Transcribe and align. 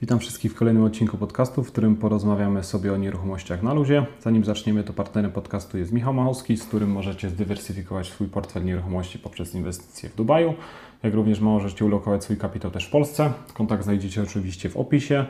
Witam 0.00 0.18
wszystkich 0.18 0.52
w 0.52 0.54
kolejnym 0.54 0.84
odcinku 0.84 1.16
podcastu, 1.16 1.64
w 1.64 1.72
którym 1.72 1.96
porozmawiamy 1.96 2.64
sobie 2.64 2.92
o 2.92 2.96
nieruchomościach 2.96 3.62
na 3.62 3.74
luzie. 3.74 4.06
Zanim 4.20 4.44
zaczniemy, 4.44 4.84
to 4.84 4.92
partnerem 4.92 5.32
podcastu 5.32 5.78
jest 5.78 5.92
Michał 5.92 6.14
Machowski, 6.14 6.56
z 6.56 6.64
którym 6.64 6.90
możecie 6.90 7.30
zdywersyfikować 7.30 8.06
swój 8.06 8.28
portfel 8.28 8.64
nieruchomości 8.64 9.18
poprzez 9.18 9.54
inwestycje 9.54 10.08
w 10.08 10.14
Dubaju, 10.14 10.54
jak 11.02 11.14
również 11.14 11.40
możecie 11.40 11.84
ulokować 11.84 12.24
swój 12.24 12.36
kapitał 12.36 12.70
też 12.70 12.86
w 12.86 12.90
Polsce. 12.90 13.32
Kontakt 13.54 13.84
znajdziecie 13.84 14.22
oczywiście 14.22 14.68
w 14.68 14.76
opisie. 14.76 15.26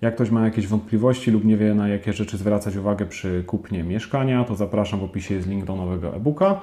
Jak 0.00 0.14
ktoś 0.14 0.30
ma 0.30 0.44
jakieś 0.44 0.66
wątpliwości 0.66 1.30
lub 1.30 1.44
nie 1.44 1.56
wie 1.56 1.74
na 1.74 1.88
jakie 1.88 2.12
rzeczy 2.12 2.36
zwracać 2.36 2.76
uwagę 2.76 3.06
przy 3.06 3.44
kupnie 3.46 3.84
mieszkania, 3.84 4.44
to 4.44 4.56
zapraszam 4.56 5.00
w 5.00 5.04
opisie 5.04 5.34
jest 5.34 5.48
link 5.48 5.64
do 5.64 5.76
nowego 5.76 6.16
e-booka. 6.16 6.60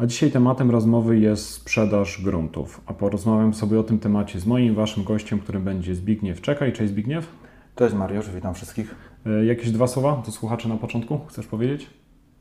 A 0.00 0.06
dzisiaj 0.06 0.30
tematem 0.30 0.70
rozmowy 0.70 1.18
jest 1.18 1.50
sprzedaż 1.50 2.22
gruntów. 2.22 2.80
A 2.86 2.94
porozmawiam 2.94 3.54
sobie 3.54 3.80
o 3.80 3.82
tym 3.82 3.98
temacie 3.98 4.40
z 4.40 4.46
moim 4.46 4.74
waszym 4.74 5.04
gościem, 5.04 5.38
którym 5.38 5.64
będzie 5.64 5.94
Zbigniew 5.94 6.40
Czekaj. 6.40 6.72
Cześć 6.72 6.92
Zbigniew. 6.92 7.28
Cześć 7.76 7.94
Mariusz, 7.94 8.30
witam 8.30 8.54
wszystkich. 8.54 8.94
E, 9.26 9.44
jakieś 9.44 9.70
dwa 9.70 9.86
słowa 9.86 10.22
do 10.26 10.32
słuchaczy 10.32 10.68
na 10.68 10.76
początku 10.76 11.20
chcesz 11.28 11.46
powiedzieć? 11.46 11.90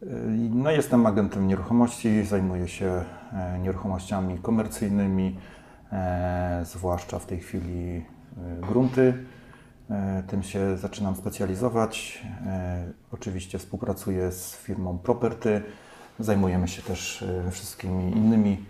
E, 0.03 0.05
no, 0.53 0.71
jestem 0.71 1.05
agentem 1.05 1.47
nieruchomości, 1.47 2.23
zajmuję 2.23 2.67
się 2.67 3.03
e, 3.33 3.59
nieruchomościami 3.59 4.37
komercyjnymi, 4.37 5.37
zwłaszcza 6.63 7.19
w 7.19 7.25
tej 7.25 7.39
chwili 7.39 8.05
grunty. 8.61 9.13
Tym 10.27 10.43
się 10.43 10.77
zaczynam 10.77 11.15
specjalizować. 11.15 12.23
Oczywiście 13.11 13.57
współpracuję 13.57 14.31
z 14.31 14.55
firmą 14.55 14.97
Property 14.97 15.61
Zajmujemy 16.19 16.67
się 16.67 16.81
też 16.81 17.21
e, 17.21 17.51
wszystkimi 17.51 18.17
innymi 18.17 18.65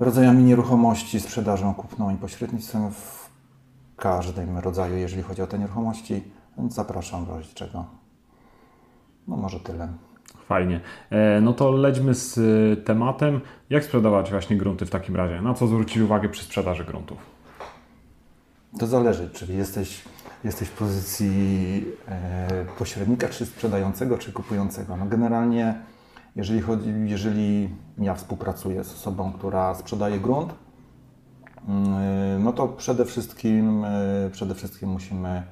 rodzajami 0.00 0.44
nieruchomości, 0.44 1.20
sprzedażą, 1.20 1.74
kupną 1.74 2.14
i 2.14 2.16
pośrednictwem 2.16 2.90
w 2.90 3.30
każdym 3.96 4.58
rodzaju, 4.58 4.96
jeżeli 4.96 5.22
chodzi 5.22 5.42
o 5.42 5.46
te 5.46 5.58
nieruchomości. 5.58 6.22
Więc 6.58 6.74
zapraszam 6.74 7.24
w 7.24 7.28
razie 7.28 7.54
czego. 7.54 7.84
No 9.28 9.36
może 9.36 9.60
tyle. 9.60 9.88
Fajnie. 10.46 10.80
E, 11.10 11.40
no 11.40 11.52
to 11.52 11.70
lećmy 11.70 12.14
z 12.14 12.38
e, 12.38 12.76
tematem. 12.76 13.40
Jak 13.70 13.84
sprzedawać 13.84 14.30
właśnie 14.30 14.56
grunty 14.56 14.86
w 14.86 14.90
takim 14.90 15.16
razie? 15.16 15.42
Na 15.42 15.54
co 15.54 15.66
zwrócić 15.66 15.98
uwagę 15.98 16.28
przy 16.28 16.44
sprzedaży 16.44 16.84
gruntów? 16.84 17.18
To 18.78 18.86
zależy, 18.86 19.30
czyli 19.30 19.56
jesteś, 19.56 20.02
jesteś 20.44 20.68
w 20.68 20.72
pozycji 20.72 21.84
pośrednika, 22.78 23.28
czy 23.28 23.46
sprzedającego, 23.46 24.18
czy 24.18 24.32
kupującego. 24.32 24.96
No 24.96 25.06
generalnie 25.06 25.74
jeżeli, 26.36 26.60
chodzi, 26.60 26.94
jeżeli 27.04 27.68
ja 27.98 28.14
współpracuję 28.14 28.84
z 28.84 28.92
osobą, 28.92 29.32
która 29.32 29.74
sprzedaje 29.74 30.20
grunt, 30.20 30.54
mm, 31.68 32.42
no 32.44 32.52
to 32.52 32.68
przede 32.68 33.04
wszystkim, 33.04 33.84
e, 33.84 34.30
przede 34.32 34.54
wszystkim 34.54 34.88
musimy 34.88 35.42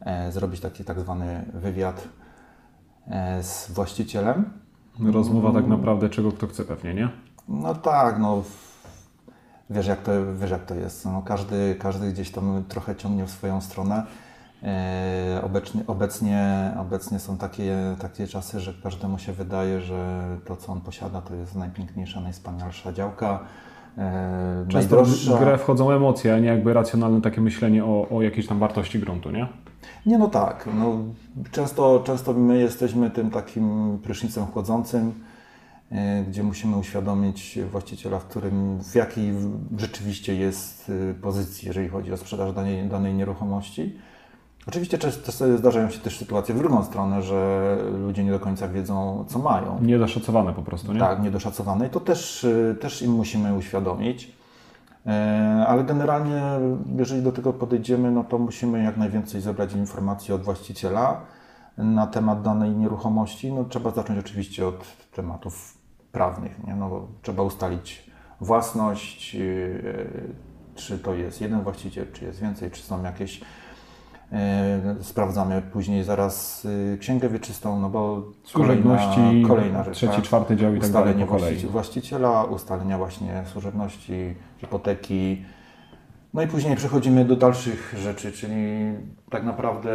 e, 0.00 0.32
zrobić 0.32 0.60
taki 0.60 0.84
tak 0.84 1.00
zwany 1.00 1.44
wywiad 1.54 2.08
e, 3.06 3.42
z 3.42 3.70
właścicielem. 3.70 4.50
Rozmowa 5.12 5.52
tak 5.52 5.66
naprawdę 5.66 6.08
czego 6.08 6.32
kto 6.32 6.46
chce 6.46 6.64
pewnie, 6.64 6.94
nie? 6.94 7.08
No 7.48 7.74
tak, 7.74 8.18
no 8.18 8.42
wiesz 9.70 9.86
jak 9.86 10.02
to, 10.02 10.12
wiesz 10.34 10.50
jak 10.50 10.66
to 10.66 10.74
jest. 10.74 11.04
No, 11.04 11.22
każdy, 11.22 11.76
każdy 11.78 12.12
gdzieś 12.12 12.30
tam 12.30 12.64
trochę 12.68 12.96
ciągnie 12.96 13.26
w 13.26 13.30
swoją 13.30 13.60
stronę. 13.60 14.06
E, 14.64 15.40
obecnie, 15.44 15.82
obecnie, 15.86 16.72
obecnie 16.80 17.18
są 17.18 17.36
takie, 17.36 17.76
takie 18.00 18.26
czasy, 18.26 18.60
że 18.60 18.74
każdemu 18.82 19.18
się 19.18 19.32
wydaje, 19.32 19.80
że 19.80 20.22
to, 20.44 20.56
co 20.56 20.72
on 20.72 20.80
posiada, 20.80 21.20
to 21.20 21.34
jest 21.34 21.54
najpiękniejsza, 21.54 22.20
najwspanialsza 22.20 22.92
działka. 22.92 23.40
E, 23.98 24.66
Często 24.68 25.04
w 25.04 25.38
grę 25.38 25.58
wchodzą 25.58 25.90
emocje, 25.90 26.34
a 26.34 26.38
nie 26.38 26.46
jakby 26.48 26.72
racjonalne 26.72 27.20
takie 27.20 27.40
myślenie 27.40 27.84
o, 27.84 28.08
o 28.08 28.22
jakiejś 28.22 28.46
tam 28.46 28.58
wartości 28.58 28.98
gruntu, 28.98 29.30
nie? 29.30 29.48
Nie, 30.06 30.18
no 30.18 30.28
tak. 30.28 30.68
No, 30.78 30.98
często, 31.50 32.02
często 32.04 32.32
my 32.32 32.58
jesteśmy 32.58 33.10
tym 33.10 33.30
takim 33.30 33.98
prysznicem 34.02 34.46
chłodzącym, 34.46 35.12
e, 35.92 36.24
gdzie 36.28 36.42
musimy 36.42 36.76
uświadomić 36.76 37.58
właściciela, 37.70 38.18
w 38.18 38.24
którym, 38.24 38.78
w 38.78 38.94
jakiej 38.94 39.32
rzeczywiście 39.78 40.34
jest 40.34 40.92
pozycji, 41.22 41.68
jeżeli 41.68 41.88
chodzi 41.88 42.12
o 42.12 42.16
sprzedaż 42.16 42.52
danej, 42.52 42.88
danej 42.88 43.14
nieruchomości 43.14 43.98
Oczywiście 44.66 44.98
często 44.98 45.58
zdarzają 45.58 45.90
się 45.90 45.98
też 45.98 46.18
sytuacje 46.18 46.54
w 46.54 46.58
drugą 46.58 46.84
stronę, 46.84 47.22
że 47.22 47.78
ludzie 48.06 48.24
nie 48.24 48.30
do 48.30 48.40
końca 48.40 48.68
wiedzą, 48.68 49.24
co 49.28 49.38
mają. 49.38 49.78
Niedoszacowane 49.82 50.52
po 50.52 50.62
prostu, 50.62 50.92
nie? 50.92 51.00
Tak, 51.00 51.22
niedoszacowane 51.22 51.86
i 51.86 51.90
to 51.90 52.00
też, 52.00 52.44
y, 52.44 52.76
też 52.80 53.02
im 53.02 53.12
musimy 53.12 53.54
uświadomić. 53.54 54.32
E, 55.06 55.64
ale 55.68 55.84
generalnie, 55.84 56.42
jeżeli 56.96 57.22
do 57.22 57.32
tego 57.32 57.52
podejdziemy, 57.52 58.10
no 58.10 58.24
to 58.24 58.38
musimy 58.38 58.82
jak 58.82 58.96
najwięcej 58.96 59.40
zebrać 59.40 59.72
informacji 59.72 60.34
od 60.34 60.42
właściciela 60.42 61.20
na 61.78 62.06
temat 62.06 62.42
danej 62.42 62.70
nieruchomości. 62.70 63.52
No, 63.52 63.64
trzeba 63.64 63.90
zacząć 63.90 64.18
oczywiście 64.18 64.66
od 64.66 64.84
tematów 65.14 65.78
prawnych. 66.12 66.66
Nie? 66.66 66.74
No, 66.74 67.06
trzeba 67.22 67.42
ustalić 67.42 68.10
własność, 68.40 69.34
y, 69.34 70.34
czy 70.74 70.98
to 70.98 71.14
jest 71.14 71.40
jeden 71.40 71.62
właściciel, 71.62 72.06
czy 72.12 72.24
jest 72.24 72.40
więcej, 72.40 72.70
czy 72.70 72.82
są 72.82 73.02
jakieś 73.02 73.40
sprawdzamy 75.00 75.62
później 75.72 76.04
zaraz 76.04 76.64
y, 76.64 76.98
księgę 77.00 77.28
wieczystą, 77.28 77.80
no 77.80 77.88
bo 77.88 78.22
kolejna, 78.52 78.98
kolejna 79.48 79.84
rzecz. 79.84 79.96
Trzeci, 79.96 80.14
tak? 80.14 80.24
czwarty 80.24 80.56
dział 80.56 80.74
i 80.74 80.80
tak 80.80 80.90
dalej 80.90 81.14
po 81.14 81.26
kolei. 81.26 81.56
właściciela, 81.56 82.44
ustalenia 82.44 82.98
właśnie 82.98 83.42
służebności, 83.52 84.34
hipoteki. 84.58 85.44
No 86.34 86.42
i 86.42 86.46
później 86.46 86.76
przechodzimy 86.76 87.24
do 87.24 87.36
dalszych 87.36 87.94
rzeczy, 87.98 88.32
czyli 88.32 88.92
tak 89.30 89.44
naprawdę 89.44 89.90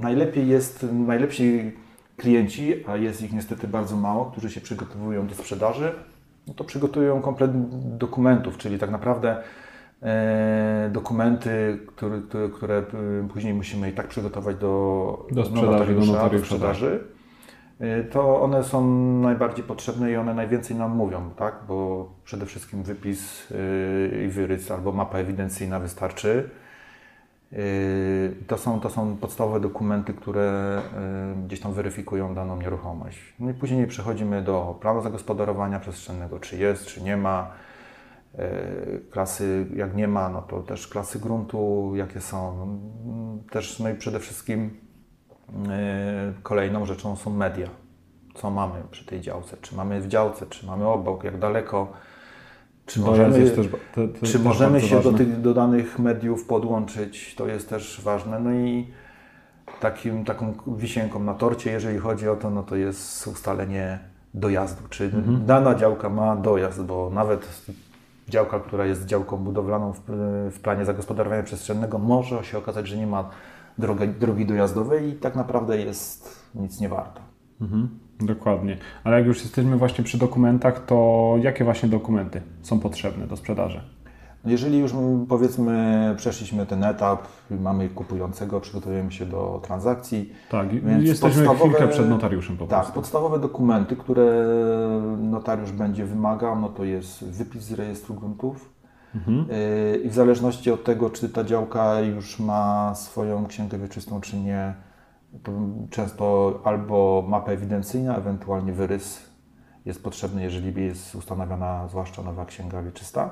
najlepiej 0.00 0.48
jest, 0.48 0.86
najlepsi 0.92 1.72
klienci, 2.16 2.74
a 2.86 2.96
jest 2.96 3.22
ich 3.22 3.32
niestety 3.32 3.68
bardzo 3.68 3.96
mało, 3.96 4.24
którzy 4.24 4.50
się 4.50 4.60
przygotowują 4.60 5.26
do 5.26 5.34
sprzedaży, 5.34 5.92
no 6.46 6.54
to 6.54 6.64
przygotują 6.64 7.20
komplet 7.20 7.50
dokumentów, 7.98 8.58
czyli 8.58 8.78
tak 8.78 8.90
naprawdę 8.90 9.36
E, 9.36 9.42
dokumenty, 10.90 11.78
które, 11.86 12.20
które, 12.28 12.48
które, 12.48 12.82
później 13.32 13.54
musimy 13.54 13.90
i 13.90 13.92
tak 13.92 14.08
przygotować 14.08 14.56
do, 14.56 15.26
do 15.30 15.44
sprzedaży, 15.44 15.94
do 15.94 16.00
notariusza, 16.00 16.28
do 16.28 16.38
sprzedaży, 16.38 17.04
e, 17.80 18.04
to 18.04 18.42
one 18.42 18.64
są 18.64 18.90
najbardziej 19.20 19.64
potrzebne 19.64 20.10
i 20.10 20.16
one 20.16 20.34
najwięcej 20.34 20.76
nam 20.76 20.96
mówią, 20.96 21.30
tak? 21.36 21.54
bo 21.68 22.08
przede 22.24 22.46
wszystkim 22.46 22.82
wypis 22.82 23.52
e, 23.52 24.24
i 24.24 24.28
wyrys 24.28 24.70
albo 24.70 24.92
mapa 24.92 25.18
ewidencyjna 25.18 25.80
wystarczy. 25.80 26.50
To 28.46 28.58
są, 28.58 28.80
to 28.80 28.90
są 28.90 29.16
podstawowe 29.16 29.60
dokumenty, 29.60 30.14
które 30.14 30.78
gdzieś 31.46 31.60
tam 31.60 31.72
weryfikują 31.72 32.34
daną 32.34 32.56
nieruchomość. 32.56 33.34
No 33.40 33.50
i 33.50 33.54
później 33.54 33.86
przechodzimy 33.86 34.42
do 34.42 34.78
planu 34.80 35.02
zagospodarowania 35.02 35.80
przestrzennego, 35.80 36.40
czy 36.40 36.56
jest, 36.56 36.86
czy 36.86 37.02
nie 37.02 37.16
ma 37.16 37.50
E, 37.50 37.69
klasy, 39.10 39.66
jak 39.76 39.96
nie 39.96 40.08
ma, 40.08 40.28
no 40.28 40.42
to 40.42 40.62
też 40.62 40.88
klasy 40.88 41.18
gruntu, 41.18 41.92
jakie 41.94 42.20
są. 42.20 42.68
Też, 43.50 43.78
no 43.78 43.90
i 43.90 43.94
przede 43.94 44.18
wszystkim 44.18 44.70
e, 45.68 46.32
kolejną 46.42 46.86
rzeczą 46.86 47.16
są 47.16 47.30
media. 47.30 47.68
Co 48.34 48.50
mamy 48.50 48.82
przy 48.90 49.06
tej 49.06 49.20
działce? 49.20 49.56
Czy 49.60 49.76
mamy 49.76 50.00
w 50.00 50.08
działce, 50.08 50.46
czy 50.46 50.66
mamy 50.66 50.86
obok, 50.86 51.24
jak 51.24 51.38
daleko? 51.38 51.92
Czy 52.86 53.00
możemy, 53.00 53.50
też, 53.50 53.68
to, 53.94 54.08
to 54.20 54.26
czy 54.26 54.38
możemy 54.38 54.80
się 54.80 55.00
do 55.00 55.12
tych 55.12 55.40
dodanych 55.40 55.98
mediów 55.98 56.44
podłączyć? 56.44 57.34
To 57.34 57.46
jest 57.46 57.68
też 57.68 58.00
ważne. 58.04 58.40
No 58.40 58.52
i 58.52 58.86
takim, 59.80 60.24
taką 60.24 60.54
wisienką 60.66 61.20
na 61.20 61.34
torcie, 61.34 61.70
jeżeli 61.70 61.98
chodzi 61.98 62.28
o 62.28 62.36
to, 62.36 62.50
no 62.50 62.62
to 62.62 62.76
jest 62.76 63.26
ustalenie 63.26 63.98
dojazdu. 64.34 64.88
Czy 64.88 65.04
mhm. 65.04 65.46
dana 65.46 65.74
działka 65.74 66.08
ma 66.08 66.36
dojazd, 66.36 66.82
bo 66.82 67.10
nawet 67.10 67.70
działka, 68.30 68.60
która 68.60 68.86
jest 68.86 69.06
działką 69.06 69.36
budowlaną 69.36 69.92
w, 69.92 70.00
w 70.50 70.60
planie 70.62 70.84
zagospodarowania 70.84 71.42
przestrzennego, 71.42 71.98
może 71.98 72.44
się 72.44 72.58
okazać, 72.58 72.88
że 72.88 72.96
nie 72.96 73.06
ma 73.06 73.30
drogi, 73.78 74.08
drogi 74.08 74.46
dojazdowej 74.46 75.08
i 75.08 75.12
tak 75.12 75.36
naprawdę 75.36 75.78
jest 75.78 76.46
nic 76.54 76.80
nie 76.80 76.88
warta. 76.88 77.20
Mhm, 77.60 77.88
dokładnie. 78.20 78.76
Ale 79.04 79.18
jak 79.18 79.26
już 79.26 79.42
jesteśmy 79.42 79.76
właśnie 79.76 80.04
przy 80.04 80.18
dokumentach, 80.18 80.84
to 80.84 81.34
jakie 81.42 81.64
właśnie 81.64 81.88
dokumenty 81.88 82.42
są 82.62 82.80
potrzebne 82.80 83.26
do 83.26 83.36
sprzedaży? 83.36 83.99
Jeżeli 84.44 84.78
już 84.78 84.92
powiedzmy 85.28 86.14
przeszliśmy 86.16 86.66
ten 86.66 86.84
etap, 86.84 87.22
mamy 87.50 87.88
kupującego, 87.88 88.60
przygotowujemy 88.60 89.12
się 89.12 89.26
do 89.26 89.60
transakcji. 89.64 90.32
Tak, 90.50 90.84
więc 90.84 91.04
jesteśmy 91.04 91.54
chwilkę 91.54 91.88
przed 91.88 92.08
notariuszem 92.08 92.56
po 92.56 92.64
tak, 92.64 92.68
prostu. 92.68 92.86
Tak, 92.86 92.94
podstawowe 92.94 93.38
dokumenty, 93.38 93.96
które 93.96 94.44
notariusz 95.18 95.72
będzie 95.72 96.04
wymagał, 96.04 96.60
no 96.60 96.68
to 96.68 96.84
jest 96.84 97.24
wypis 97.24 97.62
z 97.62 97.72
rejestru 97.72 98.14
gruntów. 98.14 98.74
Mhm. 99.14 99.46
Y, 99.50 100.00
I 100.04 100.08
w 100.08 100.14
zależności 100.14 100.70
od 100.70 100.84
tego, 100.84 101.10
czy 101.10 101.28
ta 101.28 101.44
działka 101.44 102.00
już 102.00 102.38
ma 102.38 102.94
swoją 102.94 103.46
księgę 103.46 103.78
wieczystą, 103.78 104.20
czy 104.20 104.36
nie, 104.36 104.74
to 105.42 105.52
często 105.90 106.54
albo 106.64 107.24
mapa 107.28 107.52
ewidencyjna, 107.52 108.16
ewentualnie 108.16 108.72
wyrys 108.72 109.30
jest 109.84 110.02
potrzebny, 110.02 110.42
jeżeli 110.42 110.84
jest 110.84 111.14
ustanowiona 111.14 111.88
zwłaszcza 111.88 112.22
nowa 112.22 112.44
księga 112.44 112.82
wieczysta. 112.82 113.30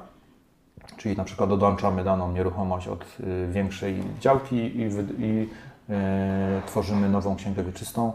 Czyli 0.96 1.16
na 1.16 1.24
przykład 1.24 1.52
odłączamy 1.52 2.04
daną 2.04 2.32
nieruchomość 2.32 2.88
od 2.88 3.04
y, 3.20 3.48
większej 3.52 4.02
działki 4.20 4.56
i, 4.56 4.80
i 5.18 5.48
y, 5.90 5.94
tworzymy 6.66 7.08
nową 7.08 7.36
księgę 7.36 7.62
wieczystą, 7.62 8.12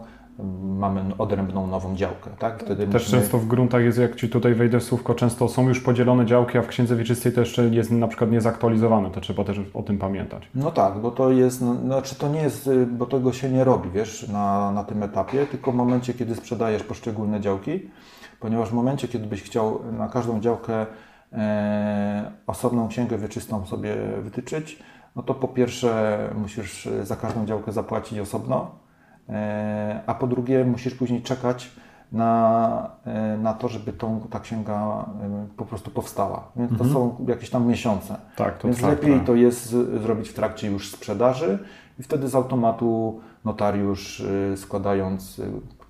mamy 0.62 1.02
odrębną 1.18 1.66
nową 1.66 1.96
działkę. 1.96 2.30
Tak? 2.38 2.62
Wtedy 2.62 2.86
Też 2.86 3.02
musimy- 3.02 3.22
często 3.22 3.38
w 3.38 3.46
gruntach 3.46 3.82
jest, 3.82 3.98
jak 3.98 4.16
Ci 4.16 4.28
tutaj 4.28 4.54
wejdę 4.54 4.80
słówko, 4.80 5.14
często 5.14 5.48
są 5.48 5.68
już 5.68 5.80
podzielone 5.80 6.26
działki, 6.26 6.58
a 6.58 6.62
w 6.62 6.66
księdze 6.66 6.96
wieczystej 6.96 7.32
to 7.32 7.40
jeszcze 7.40 7.68
jest 7.68 7.90
na 7.90 8.08
przykład 8.08 8.30
niezaktualizowane, 8.30 9.10
to 9.10 9.20
trzeba 9.20 9.44
też 9.44 9.60
o 9.74 9.82
tym 9.82 9.98
pamiętać. 9.98 10.42
No 10.54 10.70
tak, 10.70 10.98
bo 10.98 11.10
to 11.10 11.30
jest, 11.30 11.58
znaczy 11.58 12.14
to 12.14 12.28
nie 12.28 12.42
jest, 12.42 12.66
y, 12.66 12.86
bo 12.86 13.06
tego 13.06 13.32
się 13.32 13.50
nie 13.50 13.64
robi, 13.64 13.90
wiesz, 13.90 14.28
na, 14.28 14.72
na 14.72 14.84
tym 14.84 15.02
etapie, 15.02 15.46
tylko 15.46 15.72
w 15.72 15.74
momencie, 15.74 16.14
kiedy 16.14 16.34
sprzedajesz 16.34 16.82
poszczególne 16.82 17.40
działki, 17.40 17.80
ponieważ 18.40 18.68
w 18.68 18.72
momencie, 18.72 19.08
kiedy 19.08 19.26
byś 19.26 19.42
chciał 19.42 19.80
na 19.98 20.08
każdą 20.08 20.40
działkę 20.40 20.86
osobną 22.46 22.88
księgę 22.88 23.18
wieczystą 23.18 23.66
sobie 23.66 23.96
wytyczyć, 24.22 24.82
no 25.16 25.22
to 25.22 25.34
po 25.34 25.48
pierwsze 25.48 26.18
musisz 26.34 26.88
za 27.02 27.16
każdą 27.16 27.46
działkę 27.46 27.72
zapłacić 27.72 28.18
osobno, 28.18 28.70
e, 29.28 30.00
a 30.06 30.14
po 30.14 30.26
drugie 30.26 30.64
musisz 30.64 30.94
później 30.94 31.22
czekać 31.22 31.70
na, 32.12 32.90
e, 33.04 33.38
na 33.38 33.54
to, 33.54 33.68
żeby 33.68 33.92
tą, 33.92 34.20
ta 34.30 34.40
księga 34.40 35.06
e, 35.22 35.46
po 35.56 35.64
prostu 35.64 35.90
powstała. 35.90 36.48
Więc 36.56 36.78
to 36.78 36.84
są 36.84 37.24
jakieś 37.28 37.50
tam 37.50 37.66
miesiące. 37.66 38.16
Tak, 38.36 38.58
to 38.58 38.68
Więc 38.68 38.76
trwa 38.76 38.90
lepiej 38.90 39.10
trochę. 39.10 39.26
to 39.26 39.34
jest 39.34 39.68
zrobić 40.02 40.28
w 40.28 40.34
trakcie 40.34 40.70
już 40.70 40.90
sprzedaży 40.90 41.58
i 41.98 42.02
wtedy 42.02 42.28
z 42.28 42.34
automatu 42.34 43.20
notariusz 43.44 44.22
składając, 44.56 45.40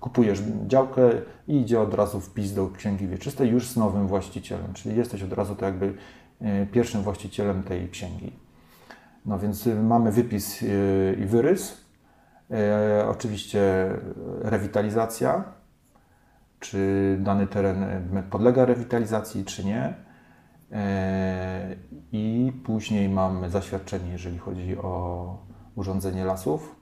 kupujesz 0.05 0.41
działkę 0.67 1.01
i 1.47 1.61
idzie 1.61 1.81
od 1.81 1.93
razu 1.93 2.19
wpis 2.19 2.53
do 2.53 2.67
księgi 2.67 3.07
wieczystej 3.07 3.49
już 3.49 3.69
z 3.69 3.77
nowym 3.77 4.07
właścicielem, 4.07 4.73
czyli 4.73 4.97
jesteś 4.97 5.23
od 5.23 5.33
razu 5.33 5.55
to 5.55 5.65
jakby 5.65 5.93
y, 6.41 6.67
pierwszym 6.71 7.01
właścicielem 7.01 7.63
tej 7.63 7.89
księgi. 7.89 8.31
No 9.25 9.39
więc 9.39 9.67
y, 9.67 9.75
mamy 9.75 10.11
wypis 10.11 10.61
y, 10.61 11.17
i 11.21 11.25
wyrys, 11.25 11.85
E, 12.51 13.07
oczywiście 13.09 13.89
rewitalizacja, 14.41 15.43
czy 16.59 17.17
dany 17.21 17.47
teren 17.47 17.83
e, 18.17 18.23
podlega 18.23 18.65
rewitalizacji, 18.65 19.45
czy 19.45 19.65
nie. 19.65 19.93
E, 20.71 21.75
I 22.11 22.53
później 22.65 23.09
mamy 23.09 23.49
zaświadczenie, 23.49 24.11
jeżeli 24.11 24.37
chodzi 24.37 24.77
o 24.77 25.37
urządzenie 25.75 26.25
lasów, 26.25 26.75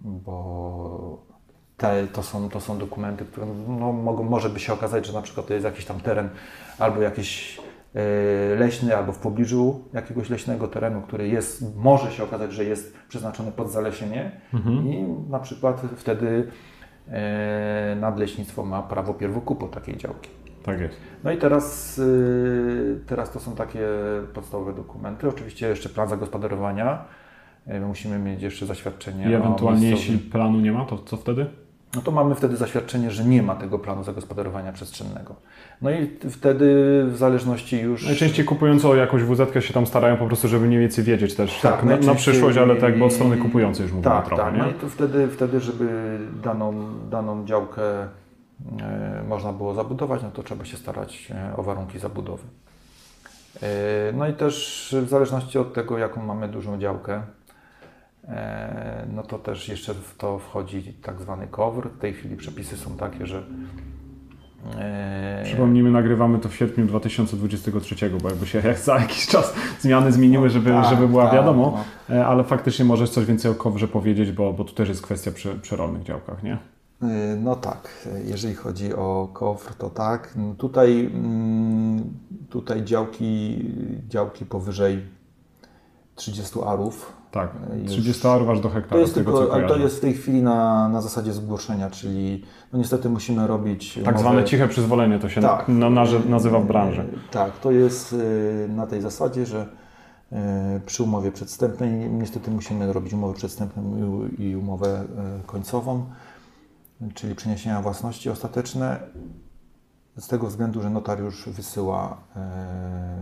bo 0.00 1.26
te, 1.82 2.06
to, 2.06 2.22
są, 2.22 2.48
to 2.48 2.60
są 2.60 2.78
dokumenty, 2.78 3.24
które 3.24 3.46
no, 3.68 3.92
mogą, 3.92 4.24
może 4.24 4.48
by 4.48 4.60
się 4.60 4.72
okazać, 4.72 5.06
że 5.06 5.12
na 5.12 5.22
przykład 5.22 5.46
to 5.46 5.54
jest 5.54 5.64
jakiś 5.64 5.84
tam 5.84 6.00
teren 6.00 6.28
albo 6.78 7.02
jakiś 7.02 7.60
e, 7.94 8.54
leśny, 8.54 8.96
albo 8.96 9.12
w 9.12 9.18
pobliżu 9.18 9.84
jakiegoś 9.92 10.30
leśnego 10.30 10.68
terenu, 10.68 11.02
który 11.02 11.28
jest, 11.28 11.76
może 11.76 12.12
się 12.12 12.24
okazać, 12.24 12.52
że 12.52 12.64
jest 12.64 12.96
przeznaczony 13.08 13.52
pod 13.52 13.70
zalesienie 13.70 14.30
i 14.84 15.04
na 15.30 15.38
przykład 15.38 15.82
wtedy 15.96 16.48
e, 17.08 17.96
nadleśnictwo 18.00 18.64
ma 18.64 18.82
prawo 18.82 19.14
pierwokupu 19.14 19.68
takiej 19.68 19.96
działki. 19.96 20.30
Tak 20.62 20.80
jest. 20.80 20.96
No 21.24 21.32
i 21.32 21.38
teraz, 21.38 21.98
y, 21.98 23.00
teraz 23.06 23.32
to 23.32 23.40
są 23.40 23.54
takie 23.54 23.86
podstawowe 24.34 24.72
dokumenty. 24.72 25.28
Oczywiście 25.28 25.68
jeszcze 25.68 25.88
plan 25.88 26.08
zagospodarowania. 26.08 27.04
Musimy 27.86 28.18
mieć 28.18 28.42
jeszcze 28.42 28.66
zaświadczenie. 28.66 29.30
I 29.30 29.34
ewentualnie 29.34 29.90
jeśli 29.90 30.18
planu 30.18 30.60
nie 30.60 30.72
ma, 30.72 30.84
to 30.84 30.98
co 30.98 31.16
wtedy? 31.16 31.46
No 31.96 32.02
to 32.02 32.10
mamy 32.10 32.34
wtedy 32.34 32.56
zaświadczenie, 32.56 33.10
że 33.10 33.24
nie 33.24 33.42
ma 33.42 33.54
tego 33.54 33.78
planu 33.78 34.04
zagospodarowania 34.04 34.72
przestrzennego. 34.72 35.34
No 35.82 35.90
i 35.90 36.10
wtedy 36.30 36.66
w 37.06 37.16
zależności 37.16 37.80
już... 37.80 38.06
Najczęściej 38.06 38.44
kupując 38.44 38.84
o 38.84 38.94
jakąś 38.94 39.22
WZ 39.22 39.64
się 39.64 39.74
tam 39.74 39.86
starają 39.86 40.16
po 40.16 40.26
prostu, 40.26 40.48
żeby 40.48 40.66
mniej 40.66 40.80
więcej 40.80 41.04
wiedzieć 41.04 41.34
też 41.34 41.60
Tak, 41.60 41.86
tak, 41.88 42.04
na, 42.04 42.14
przyszłość, 42.14 42.58
ale 42.58 42.74
tak 42.74 42.82
jakby 42.82 43.04
od 43.04 43.12
strony 43.12 43.36
kupującej 43.36 43.82
już 43.82 43.92
mówimy 43.92 44.14
Tak, 44.14 44.26
trochę, 44.26 44.42
tak. 44.42 44.54
nie? 44.54 44.58
No 44.58 44.70
i 44.70 44.74
to 44.74 44.88
wtedy, 44.88 45.28
wtedy 45.28 45.60
żeby 45.60 46.18
daną, 46.42 46.84
daną 47.10 47.46
działkę 47.46 47.82
e, 48.02 49.24
można 49.28 49.52
było 49.52 49.74
zabudować, 49.74 50.22
no 50.22 50.30
to 50.30 50.42
trzeba 50.42 50.64
się 50.64 50.76
starać 50.76 51.32
e, 51.34 51.56
o 51.56 51.62
warunki 51.62 51.98
zabudowy. 51.98 52.44
E, 53.62 53.68
no 54.12 54.28
i 54.28 54.32
też 54.32 54.96
w 55.02 55.08
zależności 55.08 55.58
od 55.58 55.74
tego, 55.74 55.98
jaką 55.98 56.22
mamy 56.22 56.48
dużą 56.48 56.78
działkę, 56.78 57.22
no 59.14 59.22
to 59.22 59.38
też 59.38 59.68
jeszcze 59.68 59.94
w 59.94 60.14
to 60.16 60.38
wchodzi 60.38 60.94
tak 61.02 61.20
zwany 61.20 61.46
kowr. 61.46 61.90
W 61.90 61.98
tej 61.98 62.12
chwili 62.12 62.36
przepisy 62.36 62.76
są 62.76 62.96
takie, 62.96 63.26
że 63.26 63.42
e, 64.78 65.42
Przypomnijmy, 65.44 65.90
nagrywamy 65.90 66.38
to 66.38 66.48
w 66.48 66.54
sierpniu 66.54 66.86
2023, 66.86 68.10
bo 68.22 68.28
jakby 68.28 68.46
się 68.46 68.58
jak 68.68 68.78
za 68.78 68.98
jakiś 68.98 69.26
czas 69.26 69.54
zmiany 69.80 70.12
zmieniły, 70.12 70.50
żeby, 70.50 70.70
tak, 70.70 70.90
żeby 70.90 71.08
była 71.08 71.24
tak, 71.24 71.34
wiadomo, 71.34 71.84
no. 72.08 72.16
E, 72.16 72.26
ale 72.26 72.44
faktycznie 72.44 72.84
możesz 72.84 73.10
coś 73.10 73.24
więcej 73.24 73.50
o 73.50 73.54
kowrze 73.54 73.88
powiedzieć, 73.88 74.32
bo, 74.32 74.52
bo 74.52 74.64
tu 74.64 74.74
też 74.74 74.88
jest 74.88 75.02
kwestia 75.02 75.30
przy, 75.30 75.54
przy 75.54 75.76
rolnych 75.76 76.02
działkach, 76.02 76.42
nie? 76.42 76.58
No 77.38 77.56
tak, 77.56 78.08
jeżeli 78.24 78.54
chodzi 78.54 78.94
o 78.94 79.28
kofr, 79.32 79.74
to 79.74 79.90
tak. 79.90 80.34
Tutaj, 80.58 81.10
mm, 81.14 82.04
tutaj 82.50 82.84
działki, 82.84 83.64
działki 84.08 84.46
powyżej 84.46 85.02
30 86.14 86.58
arów. 86.66 87.21
Tak, 87.32 87.50
Już- 87.82 87.90
30 87.92 88.28
arów 88.28 88.48
aż 88.48 88.60
do 88.60 88.68
To 88.68 88.74
hektara, 88.74 89.00
jest, 89.00 89.12
z 89.12 89.14
tego 89.14 89.38
tylko, 89.38 89.54
ale 89.54 89.68
to 89.68 89.76
jest 89.76 89.96
w 89.96 90.00
tej 90.00 90.14
chwili 90.14 90.42
na, 90.42 90.88
na 90.88 91.00
zasadzie 91.00 91.32
zgłoszenia, 91.32 91.90
czyli 91.90 92.44
no 92.72 92.78
niestety 92.78 93.08
musimy 93.08 93.46
robić. 93.46 93.94
Tak 93.94 94.14
umowę- 94.14 94.18
zwane 94.20 94.44
ciche 94.44 94.68
przyzwolenie 94.68 95.18
to 95.18 95.28
się 95.28 95.40
Tak. 95.40 95.68
na, 95.68 95.90
na, 95.90 96.04
nazywa 96.28 96.58
w 96.60 96.66
branży. 96.66 97.00
Y, 97.00 97.30
Tak, 97.30 97.58
to 97.58 97.70
jest 97.70 98.12
y, 98.12 98.66
na 98.68 98.86
tej 98.86 99.00
zasadzie, 99.02 99.46
że 99.46 99.66
przy 100.86 101.02
umowie 101.02 101.32
przedwstępnej 101.32 101.90
niestety 102.10 102.50
musimy 102.50 102.92
robić 102.92 103.12
umowę 103.12 103.34
przedwstępną 103.34 103.82
i- 104.38 104.56
umowę 104.56 105.04
końcową, 105.46 106.04
czyli 107.14 107.34
przeniesienia 107.34 107.82
własności 107.82 108.30
ostateczne. 108.30 109.00
Z 110.18 110.28
tego 110.28 110.46
względu, 110.46 110.82
że 110.82 110.90
notariusz 110.90 111.48
wysyła 111.48 112.16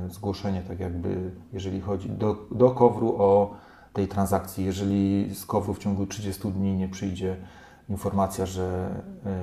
zgłoszenie, 0.08 0.62
tak 0.68 0.80
jakby, 0.80 1.30
jeżeli 1.52 1.80
chodzi 1.80 2.08
do, 2.10 2.36
do 2.50 2.70
KOWR-u 2.70 3.14
o 3.22 3.54
tej 3.92 4.08
transakcji. 4.08 4.64
Jeżeli 4.64 5.34
z 5.34 5.46
KOWR-u 5.46 5.74
w 5.74 5.78
ciągu 5.78 6.06
30 6.06 6.52
dni 6.52 6.76
nie 6.76 6.88
przyjdzie 6.88 7.36
informacja, 7.88 8.46
że 8.46 8.94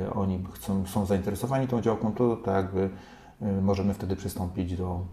y, 0.08 0.14
oni 0.14 0.44
chcą, 0.54 0.86
są 0.86 1.06
zainteresowani 1.06 1.68
tą 1.68 1.82
działką, 1.82 2.12
to 2.14 2.36
tak 2.36 2.56
jakby 2.56 2.90
y, 3.42 3.62
możemy 3.62 3.94
wtedy 3.94 4.16
przystąpić 4.16 4.76
do, 4.76 5.06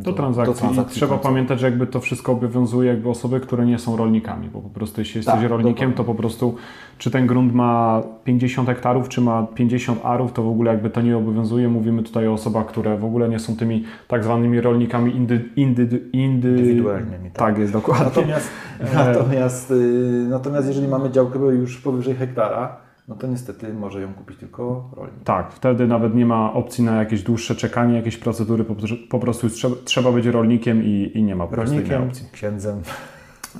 y, 0.00 0.02
Do 0.02 0.12
transakcji. 0.12 0.52
I 0.62 0.66
trzeba 0.88 1.10
końcowej. 1.10 1.18
pamiętać, 1.22 1.60
że 1.60 1.66
jakby 1.66 1.86
to 1.86 2.00
wszystko 2.00 2.32
obowiązuje 2.32 2.90
jakby 2.90 3.08
osoby, 3.08 3.40
które 3.40 3.66
nie 3.66 3.78
są 3.78 3.96
rolnikami, 3.96 4.48
bo 4.48 4.60
po 4.60 4.68
prostu 4.68 5.00
jeśli 5.00 5.18
jesteś 5.18 5.34
Tak, 5.34 5.50
rolnikiem, 5.50 5.92
to 5.92 6.04
po 6.04 6.14
prostu 6.14 6.54
czy 6.98 7.10
ten 7.10 7.26
grunt 7.26 7.54
ma 7.54 8.02
50 8.24 8.68
hektarów, 8.68 9.08
czy 9.08 9.20
ma 9.20 9.46
50 9.54 10.00
arów, 10.04 10.32
to 10.32 10.42
w 10.42 10.48
ogóle 10.48 10.70
jakby 10.70 10.90
to 10.90 11.02
nie 11.02 11.16
obowiązuje. 11.16 11.68
Mówimy 11.68 12.02
tutaj 12.02 12.28
o 12.28 12.32
osobach, 12.32 12.66
które 12.66 12.98
w 12.98 13.04
ogóle 13.04 13.28
nie 13.28 13.38
są 13.38 13.56
tymi 13.56 13.84
tak 14.08 14.24
zwanymi 14.24 14.60
rolnikami 14.60 15.16
indy, 15.16 15.44
indy, 15.56 15.82
indy, 16.12 16.48
Indywidualnymi, 16.48 17.30
tak. 17.30 17.38
Tak 17.38 17.58
jest, 17.58 17.72
dokładnie. 17.72 18.04
Natomiast, 18.04 18.50
natomiast, 18.94 19.70
y, 19.70 20.26
natomiast 20.30 20.68
jeżeli 20.68 20.88
mamy 20.88 21.10
działkę 21.10 21.38
już 21.38 21.80
powyżej 21.80 22.14
hektara, 22.14 22.83
no 23.08 23.14
to 23.14 23.26
niestety 23.26 23.74
może 23.74 24.00
ją 24.02 24.14
kupić 24.14 24.38
tylko 24.38 24.90
rolnik. 24.96 25.24
Tak, 25.24 25.52
wtedy 25.52 25.86
nawet 25.86 26.14
nie 26.14 26.26
ma 26.26 26.52
opcji 26.52 26.84
na 26.84 26.96
jakieś 26.96 27.22
dłuższe 27.22 27.54
czekanie, 27.54 27.96
jakieś 27.96 28.16
procedury, 28.16 28.64
po, 29.10 29.18
prostu 29.18 29.50
trzeba, 29.50 29.74
trzeba 29.84 30.12
być 30.12 30.26
rolnikiem 30.26 30.84
i, 30.84 31.10
i 31.14 31.22
nie 31.22 31.36
ma 31.36 31.46
po 31.46 31.52
prostu 31.52 31.74
innej 31.74 31.90
Rolnikiem, 31.90 32.08
opcji. 32.08 32.26
księdzem. 32.32 32.82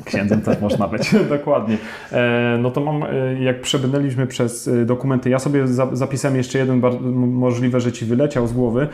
Księdzem 0.04 0.40
też 0.40 0.60
można 0.60 0.88
być, 0.88 1.14
dokładnie. 1.38 1.78
E, 2.12 2.58
no 2.62 2.70
to 2.70 2.80
mam, 2.80 3.02
e, 3.02 3.42
jak 3.42 3.60
przebrnęliśmy 3.60 4.26
przez 4.26 4.68
e, 4.68 4.84
dokumenty, 4.84 5.30
ja 5.30 5.38
sobie 5.38 5.66
za, 5.66 5.96
zapisałem 5.96 6.36
jeszcze 6.36 6.58
jeden, 6.58 6.82
możliwe, 7.14 7.80
że 7.80 7.92
Ci 7.92 8.04
wyleciał 8.04 8.46
z 8.46 8.52
głowy, 8.52 8.88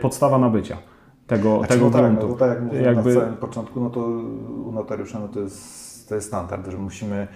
podstawa 0.00 0.38
nabycia 0.38 0.76
tego, 1.26 1.58
Znaczy, 1.58 1.74
tego 1.74 1.86
no 1.86 1.90
tak, 1.92 2.02
gruntu. 2.02 2.28
no, 2.28 2.34
tak 2.34 2.50
jak 2.50 2.62
mówiłem 2.62 2.84
Jakby- 2.94 3.14
na 3.14 3.20
samym 3.20 3.36
początku, 3.36 3.80
no 3.80 3.90
to 3.90 4.00
u 4.66 4.72
notariusza 4.72 5.18
no 5.18 5.28
to, 5.28 5.40
jest, 5.40 6.08
to 6.08 6.14
jest 6.14 6.26
standard, 6.26 6.70
że 6.70 6.78
musimy... 6.78 7.28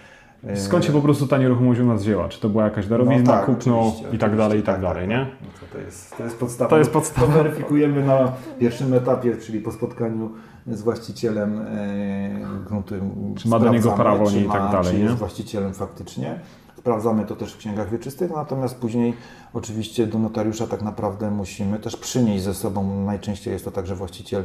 y, 0.51 0.57
Skąd 0.57 0.85
się 0.85 0.93
po 0.93 1.01
prostu 1.01 1.27
ta 1.27 1.39
nieruchomość 1.39 1.81
u 1.81 1.85
nas 1.87 2.03
wzięła? 2.03 2.29
Czy 2.29 2.41
to 2.41 2.49
była 2.49 2.65
jakaś 2.65 2.87
darowizna, 2.87 3.33
tak, 3.33 3.47
kupno 3.47 3.93
i 4.13 4.19
tak 4.19 4.37
dalej, 4.37 4.59
i 4.59 4.63
oczywiście, 4.63 4.73
tak 4.73 4.81
dalej, 4.81 5.09
nie? 5.09 5.19
No 5.43 5.69
to, 5.73 5.79
jest, 5.79 6.17
to 6.17 6.25
jest 6.25 6.39
podstawa. 6.39 6.71
To 6.71 6.79
jest 6.79 6.91
podstawa. 6.91 7.27
To 7.27 7.33
weryfikujemy 7.33 8.05
na 8.07 8.33
pierwszym 8.59 8.95
etapie, 8.95 9.37
czyli 9.37 9.61
po 9.61 9.73
spotkaniu 9.73 10.31
z 10.67 10.83
właścicielem 10.83 11.61
e, 11.61 12.65
gruntu. 12.67 12.95
Czy 13.37 13.49
ma 13.49 13.59
do 13.59 13.73
niego 13.73 13.93
prawo, 13.93 14.31
nie, 14.31 14.41
i 14.41 14.49
tak 14.49 14.73
dalej, 14.73 14.93
Czy 14.93 14.99
nie? 14.99 15.05
jest 15.05 15.17
właścicielem 15.17 15.75
faktycznie. 15.75 16.41
Sprawdzamy 16.79 17.25
to 17.25 17.37
też 17.37 17.53
w 17.53 17.57
księgach 17.57 17.91
wieczystych, 17.91 18.31
natomiast 18.31 18.79
później 18.79 19.15
oczywiście 19.55 20.07
do 20.07 20.19
notariusza 20.19 20.67
tak 20.67 20.83
naprawdę 20.83 21.31
musimy 21.31 21.79
też 21.79 21.97
przynieść 21.97 22.45
ze 22.45 22.55
sobą, 22.55 23.05
najczęściej 23.05 23.53
jest 23.53 23.65
to 23.65 23.71
tak, 23.71 23.87
że 23.87 23.97
właściciel 23.97 24.45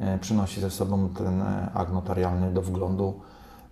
e, 0.00 0.18
przynosi 0.18 0.60
ze 0.60 0.70
sobą 0.70 1.08
ten 1.08 1.42
e, 1.42 1.70
akt 1.74 1.92
notarialny 1.92 2.52
do 2.52 2.62
wglądu, 2.62 3.20